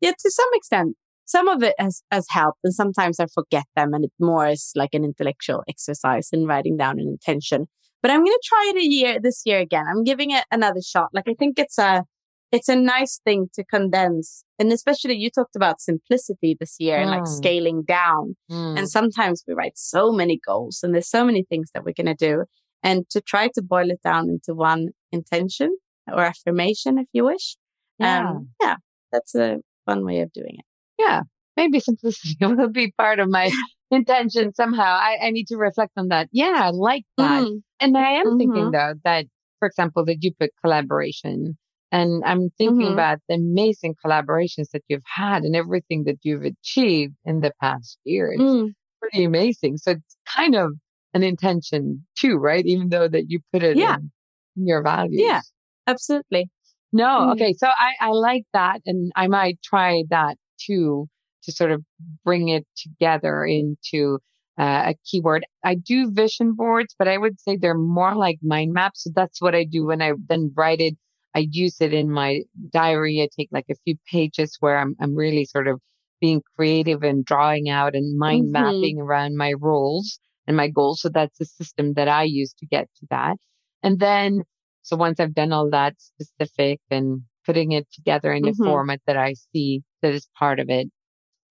yeah, 0.00 0.12
to 0.18 0.30
some 0.30 0.48
extent, 0.54 0.96
some 1.26 1.48
of 1.48 1.62
it 1.62 1.74
has, 1.78 2.02
has 2.10 2.26
helped 2.30 2.58
and 2.64 2.74
sometimes 2.74 3.20
I 3.20 3.26
forget 3.26 3.66
them 3.76 3.92
and 3.94 4.04
it 4.06 4.12
more 4.18 4.48
is 4.48 4.72
like 4.74 4.94
an 4.94 5.04
intellectual 5.04 5.62
exercise 5.68 6.30
in 6.32 6.46
writing 6.46 6.76
down 6.76 6.98
an 6.98 7.06
intention. 7.08 7.66
But 8.02 8.10
I'm 8.10 8.24
going 8.24 8.36
to 8.40 8.48
try 8.48 8.72
it 8.74 8.78
a 8.78 8.84
year 8.86 9.20
this 9.20 9.42
year 9.44 9.58
again. 9.60 9.84
I'm 9.88 10.02
giving 10.02 10.30
it 10.30 10.44
another 10.50 10.80
shot. 10.80 11.10
Like 11.12 11.28
I 11.28 11.34
think 11.34 11.58
it's 11.58 11.78
a, 11.78 12.04
it's 12.52 12.68
a 12.68 12.76
nice 12.76 13.20
thing 13.24 13.48
to 13.54 13.64
condense. 13.64 14.44
And 14.58 14.72
especially 14.72 15.14
you 15.16 15.30
talked 15.30 15.54
about 15.56 15.80
simplicity 15.80 16.56
this 16.58 16.76
year 16.80 16.98
and 16.98 17.10
like 17.10 17.22
Mm. 17.22 17.36
scaling 17.36 17.82
down. 17.84 18.36
Mm. 18.50 18.78
And 18.78 18.88
sometimes 18.90 19.44
we 19.46 19.54
write 19.54 19.76
so 19.78 20.10
many 20.12 20.38
goals 20.44 20.80
and 20.82 20.92
there's 20.94 21.08
so 21.08 21.24
many 21.24 21.44
things 21.44 21.70
that 21.72 21.84
we're 21.84 21.94
going 21.94 22.14
to 22.16 22.26
do. 22.30 22.44
And 22.82 23.08
to 23.10 23.20
try 23.20 23.48
to 23.54 23.62
boil 23.62 23.90
it 23.90 24.00
down 24.02 24.28
into 24.30 24.54
one 24.54 24.88
intention 25.12 25.76
or 26.12 26.22
affirmation, 26.24 26.98
if 26.98 27.06
you 27.12 27.24
wish. 27.24 27.56
yeah. 27.98 28.28
Um, 28.30 28.48
yeah, 28.60 28.76
that's 29.12 29.34
a 29.34 29.58
fun 29.86 30.04
way 30.04 30.20
of 30.20 30.32
doing 30.32 30.56
it. 30.58 30.64
yeah, 30.98 31.22
maybe 31.56 31.78
simplicity 31.80 32.36
will 32.40 32.68
be 32.70 32.92
part 32.98 33.18
of 33.20 33.28
my 33.28 33.50
intention 33.90 34.54
somehow. 34.54 34.92
I, 35.08 35.18
I 35.26 35.30
need 35.30 35.46
to 35.48 35.56
reflect 35.56 35.92
on 35.96 36.08
that. 36.08 36.28
Yeah, 36.32 36.54
I 36.56 36.70
like 36.70 37.04
that. 37.18 37.42
Mhm. 37.44 37.62
And 37.80 37.96
I 37.96 38.12
am 38.20 38.38
thinking 38.38 38.66
Mhm. 38.70 38.72
though 38.72 38.94
that, 39.04 39.26
for 39.58 39.66
example, 39.68 40.04
that 40.06 40.18
you 40.22 40.32
put 40.38 40.50
collaboration 40.62 41.58
and 41.92 42.22
I'm 42.24 42.50
thinking 42.58 42.88
Mhm. 42.88 42.92
about 42.92 43.18
the 43.28 43.34
amazing 43.36 43.94
collaborations 44.04 44.70
that 44.72 44.82
you've 44.88 45.02
had 45.04 45.42
and 45.44 45.56
everything 45.56 46.04
that 46.04 46.18
you've 46.22 46.44
achieved 46.44 47.14
in 47.24 47.40
the 47.40 47.52
past 47.60 47.98
year. 48.04 48.32
It's 48.32 48.42
Mm. 48.42 48.74
pretty 49.00 49.24
amazing. 49.24 49.78
So 49.78 49.92
it's 49.92 50.16
kind 50.26 50.54
of 50.54 50.72
an 51.14 51.22
intention 51.22 52.06
too, 52.16 52.36
right? 52.36 52.64
Even 52.66 52.88
though 52.90 53.08
that 53.08 53.30
you 53.30 53.40
put 53.52 53.62
it 53.62 53.76
Yeah. 53.76 53.96
in, 53.96 54.10
in 54.56 54.66
your 54.66 54.82
values. 54.82 55.20
Yeah. 55.22 55.40
Absolutely. 55.86 56.48
No, 56.92 57.06
Mm. 57.06 57.32
okay. 57.32 57.52
So 57.54 57.66
I, 57.68 57.94
I 58.00 58.10
like 58.10 58.44
that. 58.52 58.80
And 58.86 59.10
I 59.16 59.26
might 59.26 59.60
try 59.62 60.04
that 60.10 60.36
too 60.58 61.08
to 61.44 61.52
sort 61.52 61.70
of 61.72 61.82
bring 62.24 62.48
it 62.48 62.66
together 62.76 63.44
into 63.44 64.18
uh, 64.58 64.92
a 64.92 64.94
keyword. 65.06 65.46
I 65.64 65.74
do 65.74 66.10
vision 66.12 66.52
boards, 66.52 66.94
but 66.98 67.08
I 67.08 67.16
would 67.16 67.40
say 67.40 67.56
they're 67.56 67.74
more 67.74 68.14
like 68.14 68.38
mind 68.42 68.72
maps. 68.74 69.04
So 69.04 69.10
that's 69.14 69.40
what 69.40 69.54
I 69.54 69.64
do 69.64 69.86
when 69.86 70.02
I 70.02 70.12
then 70.28 70.52
write 70.54 70.80
it. 70.80 70.96
I 71.34 71.46
use 71.50 71.80
it 71.80 71.92
in 71.94 72.10
my 72.10 72.42
diary. 72.70 73.20
I 73.22 73.28
take 73.36 73.48
like 73.52 73.66
a 73.70 73.74
few 73.84 73.96
pages 74.10 74.56
where 74.60 74.78
I'm, 74.78 74.96
I'm 75.00 75.14
really 75.14 75.44
sort 75.44 75.68
of 75.68 75.80
being 76.20 76.42
creative 76.56 77.02
and 77.02 77.24
drawing 77.24 77.68
out 77.68 77.94
and 77.94 78.18
mind 78.18 78.50
Mhm. 78.52 78.52
mapping 78.52 78.98
around 79.00 79.36
my 79.36 79.52
roles 79.58 80.18
and 80.46 80.56
my 80.56 80.68
goals. 80.68 81.00
So 81.00 81.08
that's 81.08 81.38
the 81.38 81.44
system 81.46 81.94
that 81.94 82.08
I 82.08 82.24
use 82.24 82.52
to 82.54 82.66
get 82.66 82.88
to 83.00 83.06
that. 83.10 83.36
And 83.82 83.98
then 84.00 84.42
so 84.82 84.96
once 84.96 85.20
I've 85.20 85.34
done 85.34 85.52
all 85.52 85.70
that 85.70 85.94
specific 86.00 86.80
and 86.90 87.22
putting 87.46 87.72
it 87.72 87.86
together 87.92 88.32
in 88.32 88.46
a 88.48 88.52
Mhm. 88.52 88.64
format 88.64 89.00
that 89.06 89.16
I 89.16 89.34
see 89.52 89.82
that 90.02 90.12
is 90.14 90.28
part 90.38 90.58
of 90.60 90.68
it, 90.70 90.88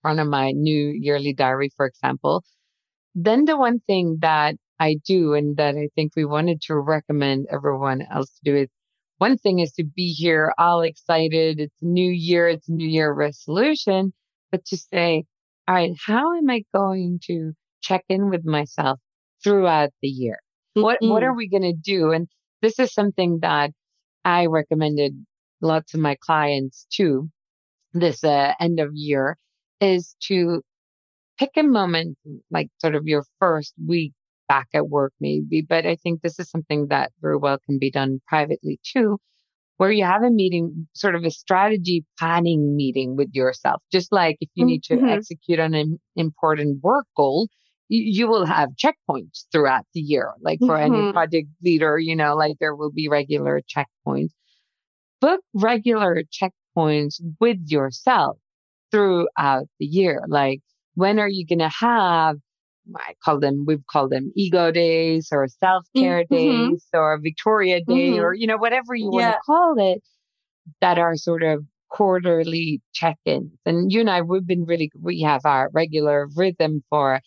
front 0.01 0.19
of 0.19 0.27
my 0.27 0.51
new 0.51 0.89
yearly 0.89 1.33
diary, 1.33 1.69
for 1.75 1.85
example, 1.85 2.43
then 3.15 3.45
the 3.45 3.57
one 3.57 3.79
thing 3.81 4.17
that 4.21 4.55
I 4.79 4.95
do 5.05 5.33
and 5.33 5.57
that 5.57 5.75
I 5.75 5.89
think 5.95 6.13
we 6.15 6.25
wanted 6.25 6.61
to 6.63 6.75
recommend 6.77 7.47
everyone 7.51 8.01
else 8.03 8.29
to 8.31 8.41
do 8.43 8.55
is 8.57 8.69
one 9.19 9.37
thing 9.37 9.59
is 9.59 9.71
to 9.73 9.83
be 9.83 10.11
here 10.11 10.53
all 10.57 10.81
excited. 10.81 11.59
It's 11.59 11.75
new 11.81 12.11
year. 12.11 12.49
It's 12.49 12.67
new 12.67 12.87
year 12.87 13.13
resolution, 13.13 14.11
but 14.51 14.65
to 14.65 14.77
say, 14.77 15.25
all 15.67 15.75
right, 15.75 15.91
how 16.05 16.35
am 16.35 16.49
I 16.49 16.63
going 16.73 17.19
to 17.25 17.53
check 17.81 18.03
in 18.09 18.29
with 18.29 18.45
myself 18.45 18.99
throughout 19.43 19.91
the 20.01 20.09
year? 20.09 20.39
What, 20.73 20.97
what 21.01 21.23
are 21.23 21.33
we 21.33 21.47
going 21.47 21.63
to 21.63 21.73
do? 21.73 22.11
And 22.11 22.27
this 22.61 22.79
is 22.79 22.93
something 22.93 23.39
that 23.41 23.71
I 24.25 24.47
recommended 24.47 25.25
lots 25.61 25.93
of 25.93 25.99
my 25.99 26.17
clients 26.21 26.87
too 26.91 27.29
this 27.93 28.23
uh, 28.23 28.53
end 28.59 28.79
of 28.79 28.91
year 28.93 29.37
is 29.79 30.15
to 30.23 30.61
pick 31.37 31.51
a 31.55 31.63
moment, 31.63 32.17
like 32.51 32.69
sort 32.79 32.95
of 32.95 33.07
your 33.07 33.23
first 33.39 33.73
week 33.85 34.13
back 34.49 34.67
at 34.73 34.89
work, 34.89 35.13
maybe. 35.21 35.61
But 35.61 35.85
I 35.85 35.95
think 35.95 36.21
this 36.21 36.39
is 36.39 36.49
something 36.49 36.87
that 36.87 37.11
very 37.21 37.37
well 37.37 37.59
can 37.65 37.79
be 37.79 37.89
done 37.89 38.19
privately 38.27 38.79
too, 38.83 39.17
where 39.77 39.91
you 39.91 40.03
have 40.03 40.23
a 40.23 40.29
meeting, 40.29 40.87
sort 40.93 41.15
of 41.15 41.23
a 41.23 41.31
strategy 41.31 42.03
planning 42.17 42.75
meeting 42.75 43.15
with 43.15 43.29
yourself. 43.31 43.81
Just 43.91 44.11
like 44.11 44.37
if 44.41 44.49
you 44.55 44.65
need 44.65 44.83
to 44.83 44.97
Mhm. 44.97 45.09
execute 45.09 45.59
on 45.59 45.73
an 45.73 45.99
important 46.17 46.83
work 46.83 47.05
goal, 47.15 47.47
you 47.87 48.27
will 48.27 48.45
have 48.45 48.69
checkpoints 48.75 49.45
throughout 49.51 49.85
the 49.93 50.01
year. 50.01 50.33
Like 50.41 50.59
for 50.59 50.75
mm-hmm. 50.75 50.93
any 50.93 51.13
project 51.13 51.47
leader, 51.63 51.97
you 51.97 52.15
know, 52.15 52.35
like 52.35 52.57
there 52.59 52.75
will 52.75 52.91
be 52.91 53.07
regular 53.07 53.61
checkpoints. 53.61 54.33
Book 55.21 55.41
regular 55.53 56.23
checkpoints 56.23 57.19
with 57.39 57.57
yourself 57.65 58.37
throughout 58.91 59.67
the 59.79 59.85
year. 59.85 60.23
Like 60.27 60.61
when 60.95 61.19
are 61.19 61.29
you 61.29 61.45
going 61.45 61.59
to 61.59 61.69
have 61.69 62.37
I 62.95 63.13
call 63.23 63.39
them, 63.39 63.65
we've 63.67 63.85
called 63.87 64.11
them 64.11 64.31
ego 64.35 64.71
days 64.71 65.29
or 65.31 65.47
self 65.47 65.85
care 65.95 66.23
mm-hmm. 66.23 66.71
days 66.71 66.85
or 66.93 67.19
Victoria 67.21 67.79
Day 67.79 68.11
mm-hmm. 68.11 68.21
or, 68.21 68.33
you 68.33 68.47
know, 68.47 68.57
whatever 68.57 68.95
you 68.95 69.11
yeah. 69.13 69.31
want 69.31 69.33
to 69.35 69.39
call 69.45 69.75
it 69.93 70.03
that 70.81 70.97
are 70.97 71.15
sort 71.15 71.43
of 71.43 71.65
quarterly 71.89 72.81
check 72.93 73.17
ins. 73.25 73.51
And 73.65 73.91
you 73.91 74.01
and 74.01 74.09
I, 74.09 74.21
we've 74.21 74.45
been 74.45 74.65
really, 74.65 74.91
we 74.99 75.21
have 75.21 75.41
our 75.45 75.69
regular 75.73 76.27
rhythm 76.35 76.83
for 76.89 77.21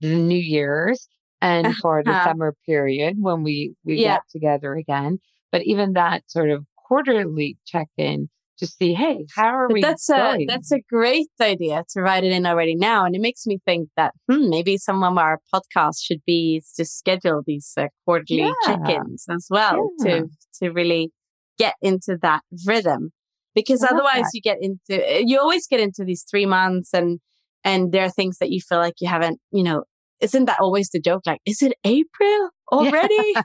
the 0.00 0.14
New 0.14 0.38
Year's 0.38 1.08
and 1.40 1.74
for 1.76 2.02
the 2.02 2.10
uh-huh. 2.10 2.30
summer 2.30 2.54
period 2.64 3.16
when 3.18 3.42
we, 3.42 3.74
we 3.84 3.96
yeah. 3.96 4.14
get 4.14 4.22
together 4.30 4.74
again. 4.74 5.18
But 5.52 5.62
even 5.62 5.92
that 5.94 6.24
sort 6.28 6.50
of 6.50 6.64
quarterly 6.76 7.56
check 7.66 7.88
in 7.96 8.28
to 8.58 8.66
see, 8.66 8.94
hey, 8.94 9.26
how 9.34 9.46
are 9.46 9.68
but 9.68 9.74
we? 9.74 9.80
That's 9.82 10.08
going? 10.08 10.42
a 10.42 10.46
that's 10.46 10.72
a 10.72 10.80
great 10.88 11.28
idea 11.40 11.84
to 11.90 12.00
write 12.00 12.24
it 12.24 12.32
in 12.32 12.46
already 12.46 12.74
now, 12.74 13.04
and 13.04 13.14
it 13.14 13.20
makes 13.20 13.46
me 13.46 13.58
think 13.64 13.88
that 13.96 14.14
hmm, 14.30 14.48
maybe 14.48 14.78
some 14.78 15.02
of 15.02 15.16
our 15.18 15.40
podcasts 15.54 16.02
should 16.02 16.22
be 16.26 16.62
to 16.76 16.84
schedule 16.84 17.42
these 17.46 17.72
uh, 17.76 17.88
quarterly 18.04 18.40
yeah. 18.40 18.52
check-ins 18.64 19.26
as 19.30 19.46
well 19.50 19.90
yeah. 19.98 20.06
to 20.06 20.28
to 20.60 20.70
really 20.70 21.10
get 21.58 21.74
into 21.82 22.18
that 22.22 22.42
rhythm, 22.66 23.10
because 23.54 23.82
otherwise 23.82 24.22
that. 24.22 24.30
you 24.34 24.40
get 24.40 24.58
into 24.60 25.22
you 25.24 25.38
always 25.38 25.66
get 25.66 25.80
into 25.80 26.04
these 26.04 26.24
three 26.30 26.46
months 26.46 26.92
and 26.92 27.20
and 27.66 27.90
there 27.90 28.04
are 28.04 28.10
things 28.10 28.38
that 28.38 28.50
you 28.50 28.60
feel 28.60 28.78
like 28.78 28.94
you 29.00 29.08
haven't, 29.08 29.40
you 29.50 29.64
know, 29.64 29.82
isn't 30.20 30.44
that 30.44 30.60
always 30.60 30.90
the 30.90 31.00
joke? 31.00 31.22
Like, 31.26 31.40
is 31.44 31.62
it 31.62 31.74
April 31.84 32.50
already? 32.72 33.34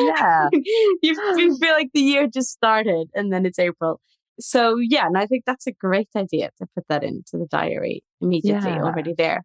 Yeah. 0.00 0.48
you, 0.52 0.96
you 1.02 1.56
feel 1.58 1.72
like 1.72 1.90
the 1.94 2.00
year 2.00 2.26
just 2.26 2.50
started 2.50 3.08
and 3.14 3.32
then 3.32 3.46
it's 3.46 3.58
April 3.58 4.00
so 4.42 4.76
yeah, 4.78 5.06
and 5.06 5.16
I 5.16 5.26
think 5.26 5.44
that's 5.46 5.66
a 5.66 5.72
great 5.72 6.08
idea 6.16 6.50
to 6.58 6.66
put 6.74 6.84
that 6.88 7.02
into 7.02 7.32
the 7.34 7.46
diary 7.50 8.02
immediately 8.20 8.70
yeah. 8.70 8.82
already 8.82 9.14
there. 9.16 9.42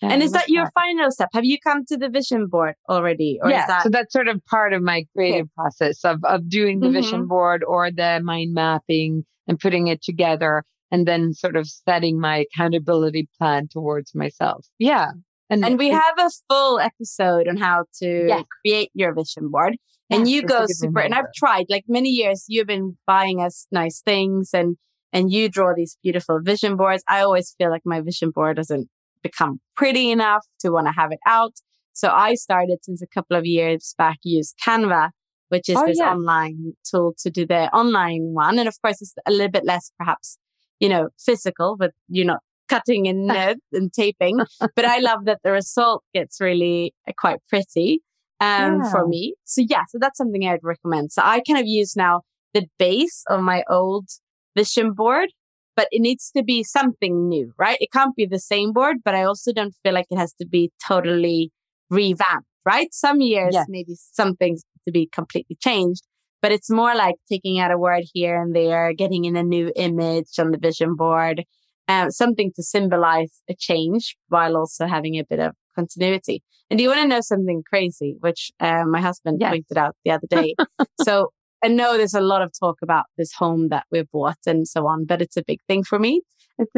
Yeah, 0.00 0.12
and 0.12 0.22
is 0.22 0.32
that 0.32 0.48
your 0.48 0.68
final 0.74 1.10
step? 1.12 1.28
Have 1.32 1.44
you 1.44 1.58
come 1.60 1.84
to 1.86 1.96
the 1.96 2.08
vision 2.08 2.48
board 2.48 2.74
already? 2.88 3.38
Or 3.40 3.50
yeah, 3.50 3.66
that... 3.66 3.82
so 3.84 3.88
that's 3.88 4.12
sort 4.12 4.26
of 4.26 4.44
part 4.46 4.72
of 4.72 4.82
my 4.82 5.06
creative 5.14 5.46
process 5.54 6.04
of, 6.04 6.18
of 6.24 6.48
doing 6.48 6.80
the 6.80 6.86
mm-hmm. 6.86 6.94
vision 6.94 7.26
board 7.28 7.62
or 7.62 7.90
the 7.92 8.20
mind 8.22 8.52
mapping 8.52 9.24
and 9.46 9.60
putting 9.60 9.86
it 9.86 10.02
together 10.02 10.64
and 10.90 11.06
then 11.06 11.32
sort 11.32 11.56
of 11.56 11.68
setting 11.68 12.20
my 12.20 12.44
accountability 12.52 13.28
plan 13.38 13.68
towards 13.68 14.14
myself. 14.14 14.66
Yeah. 14.78 15.12
And, 15.48 15.64
and 15.64 15.78
we 15.78 15.90
have 15.90 16.18
a 16.18 16.30
full 16.48 16.80
episode 16.80 17.46
on 17.46 17.56
how 17.56 17.84
to 18.00 18.26
yes. 18.28 18.44
create 18.60 18.90
your 18.94 19.14
vision 19.14 19.50
board. 19.50 19.76
And 20.10 20.28
you 20.28 20.42
go 20.42 20.66
super, 20.68 21.00
and 21.00 21.14
I've 21.14 21.32
tried 21.34 21.66
like 21.70 21.84
many 21.88 22.10
years, 22.10 22.44
you've 22.48 22.66
been 22.66 22.98
buying 23.06 23.40
us 23.40 23.66
nice 23.72 24.02
things 24.02 24.50
and, 24.52 24.76
and 25.12 25.32
you 25.32 25.48
draw 25.48 25.72
these 25.74 25.96
beautiful 26.02 26.40
vision 26.42 26.76
boards. 26.76 27.02
I 27.08 27.20
always 27.20 27.54
feel 27.56 27.70
like 27.70 27.82
my 27.84 28.00
vision 28.00 28.30
board 28.30 28.56
doesn't 28.56 28.88
become 29.22 29.60
pretty 29.76 30.10
enough 30.10 30.46
to 30.60 30.70
want 30.70 30.86
to 30.86 30.92
have 30.92 31.12
it 31.12 31.20
out. 31.26 31.54
So 31.92 32.08
I 32.08 32.34
started 32.34 32.78
since 32.82 33.02
a 33.02 33.06
couple 33.06 33.36
of 33.36 33.46
years 33.46 33.94
back 33.96 34.18
use 34.22 34.54
Canva, 34.66 35.10
which 35.48 35.68
is 35.68 35.76
oh, 35.76 35.86
this 35.86 35.98
yeah. 35.98 36.12
online 36.12 36.72
tool 36.90 37.14
to 37.18 37.30
do 37.30 37.46
the 37.46 37.72
online 37.74 38.32
one. 38.32 38.58
And 38.58 38.68
of 38.68 38.76
course, 38.82 39.02
it's 39.02 39.14
a 39.26 39.30
little 39.30 39.50
bit 39.50 39.64
less 39.64 39.92
perhaps, 39.98 40.38
you 40.80 40.88
know, 40.88 41.08
physical, 41.18 41.76
but 41.78 41.92
you're 42.08 42.26
not 42.26 42.40
cutting 42.68 43.06
and, 43.06 43.30
and 43.72 43.92
taping. 43.92 44.40
But 44.74 44.84
I 44.84 44.98
love 44.98 45.26
that 45.26 45.40
the 45.44 45.52
result 45.52 46.04
gets 46.14 46.40
really 46.40 46.94
uh, 47.08 47.12
quite 47.18 47.38
pretty 47.48 48.00
um, 48.42 48.82
yeah. 48.82 48.90
for 48.90 49.06
me. 49.06 49.34
So 49.44 49.62
yeah, 49.68 49.84
so 49.88 49.98
that's 50.00 50.18
something 50.18 50.46
I'd 50.46 50.64
recommend. 50.64 51.12
So 51.12 51.22
I 51.24 51.40
kind 51.46 51.58
of 51.58 51.66
use 51.66 51.94
now 51.96 52.22
the 52.54 52.66
base 52.78 53.22
of 53.28 53.40
my 53.40 53.62
old 53.70 54.08
vision 54.56 54.92
board, 54.92 55.28
but 55.76 55.86
it 55.92 56.00
needs 56.00 56.30
to 56.36 56.42
be 56.42 56.64
something 56.64 57.28
new, 57.28 57.52
right? 57.56 57.78
It 57.80 57.92
can't 57.92 58.16
be 58.16 58.26
the 58.26 58.40
same 58.40 58.72
board, 58.72 58.96
but 59.04 59.14
I 59.14 59.22
also 59.22 59.52
don't 59.52 59.74
feel 59.82 59.94
like 59.94 60.06
it 60.10 60.18
has 60.18 60.34
to 60.34 60.46
be 60.46 60.72
totally 60.86 61.52
revamped, 61.88 62.48
right? 62.66 62.88
Some 62.92 63.20
years, 63.20 63.54
yes. 63.54 63.66
maybe 63.68 63.94
some 64.12 64.34
things 64.34 64.62
to 64.86 64.92
be 64.92 65.08
completely 65.12 65.56
changed, 65.62 66.02
but 66.42 66.50
it's 66.50 66.68
more 66.68 66.94
like 66.96 67.14
taking 67.30 67.60
out 67.60 67.70
a 67.70 67.78
word 67.78 68.02
here 68.12 68.42
and 68.42 68.54
there, 68.56 68.92
getting 68.92 69.24
in 69.24 69.36
a 69.36 69.44
new 69.44 69.70
image 69.76 70.38
on 70.38 70.50
the 70.50 70.58
vision 70.58 70.96
board, 70.96 71.44
um, 71.86 72.10
something 72.10 72.52
to 72.56 72.62
symbolize 72.62 73.40
a 73.48 73.54
change 73.54 74.16
while 74.28 74.56
also 74.56 74.86
having 74.86 75.18
a 75.18 75.24
bit 75.24 75.38
of 75.38 75.52
continuity. 75.74 76.42
And 76.70 76.78
do 76.78 76.82
you 76.82 76.88
want 76.88 77.02
to 77.02 77.08
know 77.08 77.20
something 77.20 77.62
crazy, 77.68 78.16
which 78.20 78.50
um, 78.60 78.90
my 78.90 79.00
husband 79.00 79.38
yes. 79.40 79.50
pointed 79.50 79.76
out 79.76 79.96
the 80.04 80.10
other 80.12 80.26
day? 80.28 80.54
so 81.02 81.30
I 81.62 81.68
know 81.68 81.96
there's 81.96 82.14
a 82.14 82.20
lot 82.20 82.42
of 82.42 82.50
talk 82.58 82.78
about 82.82 83.04
this 83.16 83.32
home 83.32 83.68
that 83.68 83.84
we 83.90 84.02
bought 84.12 84.38
and 84.46 84.66
so 84.66 84.86
on, 84.86 85.04
but 85.04 85.22
it's 85.22 85.36
a 85.36 85.44
big 85.44 85.60
thing 85.68 85.84
for 85.84 85.98
me. 85.98 86.22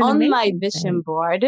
On 0.00 0.28
my 0.28 0.52
vision 0.58 0.82
thing. 0.82 1.02
board 1.04 1.46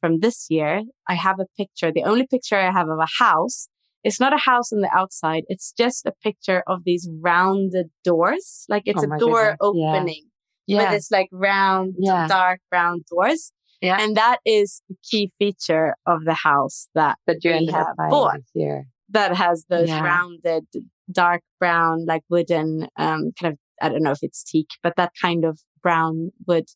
from 0.00 0.20
this 0.20 0.46
year, 0.48 0.82
I 1.08 1.14
have 1.14 1.40
a 1.40 1.46
picture. 1.56 1.92
The 1.92 2.04
only 2.04 2.26
picture 2.26 2.56
I 2.56 2.72
have 2.72 2.88
of 2.88 2.98
a 2.98 3.08
house. 3.18 3.68
It's 4.04 4.20
not 4.20 4.32
a 4.32 4.38
house 4.38 4.72
on 4.72 4.80
the 4.80 4.90
outside. 4.94 5.42
It's 5.48 5.72
just 5.72 6.06
a 6.06 6.12
picture 6.22 6.62
of 6.66 6.84
these 6.84 7.08
rounded 7.20 7.88
doors. 8.04 8.64
Like 8.68 8.84
it's 8.86 9.02
oh 9.02 9.12
a 9.12 9.18
door 9.18 9.42
goodness. 9.42 9.56
opening 9.60 10.24
yeah. 10.66 10.82
with 10.82 10.90
this 10.90 11.10
like 11.10 11.28
round, 11.32 11.94
yeah. 11.98 12.28
dark 12.28 12.60
brown 12.70 13.02
doors. 13.10 13.52
Yeah. 13.80 13.98
And 14.00 14.16
that 14.16 14.38
is 14.44 14.82
the 14.88 14.96
key 15.08 15.32
feature 15.38 15.94
of 16.06 16.24
the 16.24 16.34
house 16.34 16.88
that, 16.94 17.18
that 17.26 17.44
you 17.44 17.72
have 17.72 17.86
bought. 17.96 18.40
Here. 18.52 18.86
That 19.10 19.34
has 19.36 19.64
those 19.68 19.88
yeah. 19.88 20.02
rounded, 20.02 20.66
dark 21.10 21.42
brown, 21.58 22.04
like 22.06 22.22
wooden, 22.28 22.88
um, 22.96 23.32
kind 23.40 23.52
of, 23.54 23.58
I 23.80 23.88
don't 23.88 24.02
know 24.02 24.10
if 24.10 24.22
it's 24.22 24.42
teak, 24.42 24.68
but 24.82 24.94
that 24.96 25.12
kind 25.20 25.44
of 25.44 25.60
brown 25.82 26.30
wood. 26.46 26.66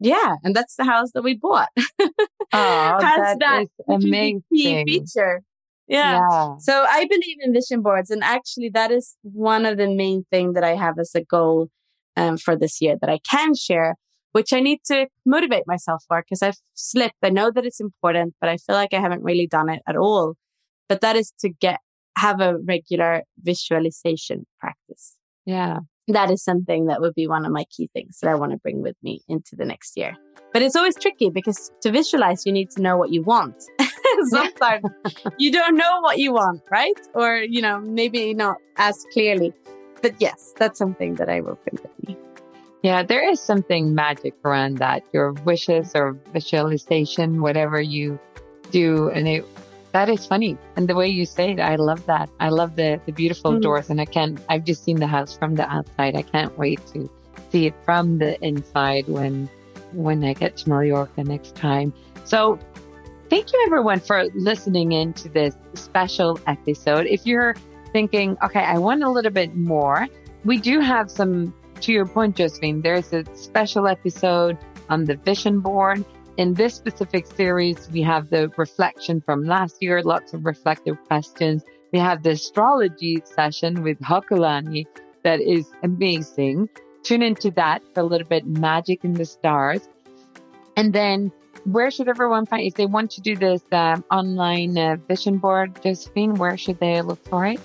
Yeah. 0.00 0.36
And 0.42 0.54
that's 0.54 0.76
the 0.76 0.84
house 0.84 1.12
that 1.14 1.22
we 1.22 1.34
bought. 1.34 1.68
oh, 1.78 1.88
that's 2.52 3.38
that, 3.38 3.38
that 3.38 3.66
amazing. 3.88 4.42
key 4.52 4.84
feature. 4.84 5.42
Yeah. 5.86 6.20
yeah. 6.30 6.56
So 6.58 6.84
I 6.88 7.06
believe 7.08 7.36
in 7.40 7.52
vision 7.54 7.80
boards. 7.80 8.10
And 8.10 8.24
actually 8.24 8.70
that 8.70 8.90
is 8.90 9.16
one 9.22 9.64
of 9.64 9.78
the 9.78 9.88
main 9.88 10.24
thing 10.30 10.54
that 10.54 10.64
I 10.64 10.74
have 10.74 10.98
as 10.98 11.12
a 11.14 11.22
goal 11.22 11.68
um, 12.16 12.36
for 12.36 12.56
this 12.56 12.80
year 12.80 12.96
that 13.00 13.10
I 13.10 13.20
can 13.30 13.54
share 13.54 13.94
which 14.34 14.52
I 14.52 14.58
need 14.58 14.80
to 14.86 15.06
motivate 15.24 15.62
myself 15.64 16.02
for 16.08 16.20
because 16.20 16.42
I've 16.42 16.58
slipped. 16.74 17.14
I 17.22 17.30
know 17.30 17.52
that 17.52 17.64
it's 17.64 17.80
important, 17.80 18.34
but 18.40 18.50
I 18.50 18.56
feel 18.56 18.74
like 18.74 18.92
I 18.92 19.00
haven't 19.00 19.22
really 19.22 19.46
done 19.46 19.68
it 19.68 19.80
at 19.86 19.96
all. 19.96 20.34
But 20.88 21.02
that 21.02 21.14
is 21.14 21.32
to 21.38 21.50
get, 21.50 21.78
have 22.18 22.40
a 22.40 22.58
regular 22.58 23.22
visualization 23.40 24.44
practice. 24.58 25.16
Yeah. 25.46 25.78
That 26.08 26.32
is 26.32 26.42
something 26.42 26.86
that 26.86 27.00
would 27.00 27.14
be 27.14 27.28
one 27.28 27.46
of 27.46 27.52
my 27.52 27.64
key 27.70 27.88
things 27.94 28.18
that 28.20 28.28
I 28.28 28.34
want 28.34 28.50
to 28.50 28.58
bring 28.58 28.82
with 28.82 28.96
me 29.04 29.20
into 29.28 29.54
the 29.54 29.64
next 29.64 29.96
year. 29.96 30.16
But 30.52 30.62
it's 30.62 30.74
always 30.74 30.96
tricky 30.96 31.30
because 31.30 31.70
to 31.82 31.92
visualize, 31.92 32.44
you 32.44 32.52
need 32.52 32.70
to 32.72 32.82
know 32.82 32.96
what 32.96 33.12
you 33.12 33.22
want. 33.22 33.62
Sometimes 34.30 34.84
you 35.38 35.52
don't 35.52 35.76
know 35.76 36.00
what 36.00 36.18
you 36.18 36.32
want, 36.32 36.60
right? 36.72 37.00
Or, 37.14 37.36
you 37.36 37.62
know, 37.62 37.78
maybe 37.78 38.34
not 38.34 38.56
as 38.78 38.98
clearly. 39.12 39.54
But 40.02 40.20
yes, 40.20 40.54
that's 40.58 40.76
something 40.76 41.14
that 41.14 41.28
I 41.28 41.40
will 41.40 41.58
bring 41.64 41.78
with 41.80 42.08
me. 42.08 42.16
Yeah, 42.84 43.02
there 43.02 43.26
is 43.26 43.40
something 43.40 43.94
magic 43.94 44.34
around 44.44 44.76
that. 44.76 45.04
Your 45.10 45.32
wishes 45.32 45.92
or 45.94 46.18
visualization, 46.34 47.40
whatever 47.40 47.80
you 47.80 48.20
do, 48.70 49.08
and 49.08 49.26
it 49.26 49.46
that 49.92 50.10
is 50.10 50.26
funny. 50.26 50.58
And 50.76 50.86
the 50.86 50.94
way 50.94 51.08
you 51.08 51.24
say 51.24 51.52
it, 51.52 51.60
I 51.60 51.76
love 51.76 52.04
that. 52.04 52.28
I 52.40 52.50
love 52.50 52.76
the 52.76 53.00
the 53.06 53.12
beautiful 53.12 53.52
mm. 53.52 53.62
doors, 53.62 53.88
and 53.88 54.02
I 54.02 54.04
can't. 54.04 54.38
I've 54.50 54.64
just 54.64 54.84
seen 54.84 54.96
the 55.00 55.06
house 55.06 55.34
from 55.34 55.54
the 55.54 55.66
outside. 55.66 56.14
I 56.14 56.20
can't 56.20 56.58
wait 56.58 56.78
to 56.88 57.08
see 57.50 57.68
it 57.68 57.74
from 57.86 58.18
the 58.18 58.36
inside 58.44 59.08
when 59.08 59.48
when 59.94 60.22
I 60.22 60.34
get 60.34 60.58
to 60.58 60.68
Mallorca 60.68 61.24
next 61.24 61.56
time. 61.56 61.90
So, 62.24 62.58
thank 63.30 63.50
you 63.50 63.62
everyone 63.64 64.00
for 64.00 64.24
listening 64.34 64.92
in 64.92 65.14
to 65.14 65.30
this 65.30 65.56
special 65.72 66.38
episode. 66.46 67.06
If 67.06 67.24
you're 67.24 67.54
thinking, 67.94 68.36
okay, 68.42 68.60
I 68.60 68.76
want 68.76 69.02
a 69.02 69.08
little 69.08 69.32
bit 69.32 69.56
more, 69.56 70.06
we 70.44 70.58
do 70.58 70.80
have 70.80 71.10
some 71.10 71.54
to 71.80 71.92
your 71.92 72.06
point, 72.06 72.36
Josephine, 72.36 72.82
there's 72.82 73.12
a 73.12 73.24
special 73.36 73.86
episode 73.86 74.58
on 74.88 75.04
the 75.04 75.16
vision 75.16 75.60
board. 75.60 76.04
In 76.36 76.54
this 76.54 76.74
specific 76.74 77.26
series, 77.26 77.88
we 77.92 78.02
have 78.02 78.30
the 78.30 78.50
reflection 78.56 79.20
from 79.20 79.44
last 79.44 79.76
year, 79.80 80.02
lots 80.02 80.34
of 80.34 80.44
reflective 80.44 80.96
questions. 81.06 81.62
We 81.92 81.98
have 82.00 82.22
the 82.22 82.30
astrology 82.30 83.22
session 83.24 83.82
with 83.82 84.00
Hokulani 84.00 84.86
that 85.22 85.40
is 85.40 85.70
amazing. 85.82 86.68
Tune 87.02 87.22
into 87.22 87.50
that 87.52 87.82
for 87.94 88.00
a 88.00 88.04
little 88.04 88.26
bit 88.26 88.46
magic 88.46 89.04
in 89.04 89.14
the 89.14 89.24
stars. 89.24 89.88
And 90.76 90.92
then 90.92 91.30
where 91.64 91.90
should 91.90 92.08
everyone 92.08 92.46
find 92.46 92.66
if 92.66 92.74
they 92.74 92.86
want 92.86 93.10
to 93.12 93.20
do 93.20 93.36
this 93.36 93.62
um, 93.72 94.04
online 94.10 94.76
uh, 94.76 94.96
vision 95.08 95.38
board, 95.38 95.80
Josephine? 95.82 96.34
Where 96.34 96.56
should 96.56 96.80
they 96.80 97.00
look 97.00 97.24
for 97.28 97.46
it? 97.46 97.60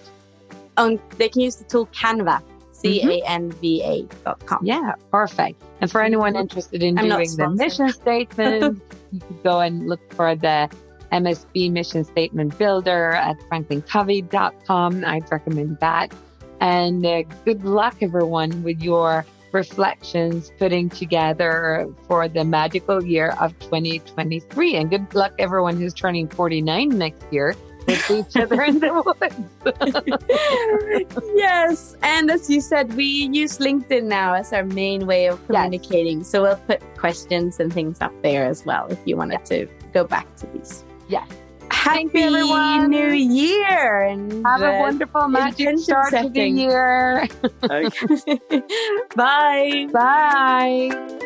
Um, 0.77 0.99
they 1.17 1.29
can 1.29 1.41
use 1.41 1.55
the 1.55 1.65
tool 1.65 1.87
Canva. 1.87 2.41
C-A-N-V-A 2.79 4.07
dot 4.23 4.45
com. 4.45 4.59
Yeah, 4.63 4.93
perfect. 5.11 5.61
And 5.81 5.91
for 5.91 6.01
anyone 6.01 6.35
interested 6.35 6.83
in 6.83 6.97
I'm 6.97 7.09
doing 7.09 7.35
the 7.35 7.49
mission 7.49 7.89
statement, 7.89 8.81
you 9.11 9.19
could 9.19 9.43
go 9.43 9.59
and 9.59 9.87
look 9.87 10.13
for 10.13 10.35
the 10.35 10.69
MSB 11.11 11.71
Mission 11.71 12.03
Statement 12.03 12.57
Builder 12.57 13.11
at 13.11 13.39
franklincovey.com. 13.49 15.05
I'd 15.05 15.31
recommend 15.31 15.79
that. 15.79 16.13
And 16.61 17.05
uh, 17.05 17.23
good 17.45 17.63
luck, 17.63 17.97
everyone, 18.01 18.63
with 18.63 18.81
your 18.81 19.25
reflections 19.51 20.51
putting 20.59 20.89
together 20.89 21.87
for 22.07 22.27
the 22.27 22.43
magical 22.43 23.03
year 23.03 23.35
of 23.39 23.57
2023. 23.59 24.75
And 24.75 24.89
good 24.89 25.13
luck, 25.15 25.33
everyone 25.39 25.77
who's 25.77 25.93
turning 25.93 26.27
49 26.27 26.89
next 26.89 27.25
year 27.31 27.55
with 27.87 28.11
each 28.11 28.35
other 28.37 28.61
in 28.63 28.79
the 28.79 28.93
woods. 28.93 29.35
yes. 31.35 31.95
And 32.01 32.31
as 32.31 32.49
you 32.49 32.61
said, 32.61 32.93
we 32.93 33.29
use 33.31 33.57
LinkedIn 33.57 34.03
now 34.03 34.33
as 34.33 34.53
our 34.53 34.63
main 34.63 35.05
way 35.07 35.27
of 35.27 35.45
communicating. 35.47 36.19
Yes. 36.19 36.29
So 36.29 36.43
we'll 36.43 36.55
put 36.55 36.81
questions 36.97 37.59
and 37.59 37.71
things 37.73 38.01
up 38.01 38.13
there 38.21 38.45
as 38.45 38.65
well 38.65 38.87
if 38.87 38.99
you 39.05 39.17
wanted 39.17 39.45
to 39.45 39.67
go 39.93 40.03
back 40.03 40.33
to 40.37 40.47
these. 40.47 40.83
Yes. 41.07 41.27
Happy 41.71 42.09
everyone. 42.15 42.89
New 42.89 43.13
Year 43.13 44.01
and 44.01 44.45
have 44.45 44.61
a 44.61 44.77
uh, 44.77 44.79
wonderful 44.79 45.27
magic 45.27 45.77
start 45.79 46.09
setting. 46.09 46.33
to 46.33 46.39
the 46.39 46.49
year. 46.49 47.27
Bye. 49.15 49.87
Bye. 49.91 51.25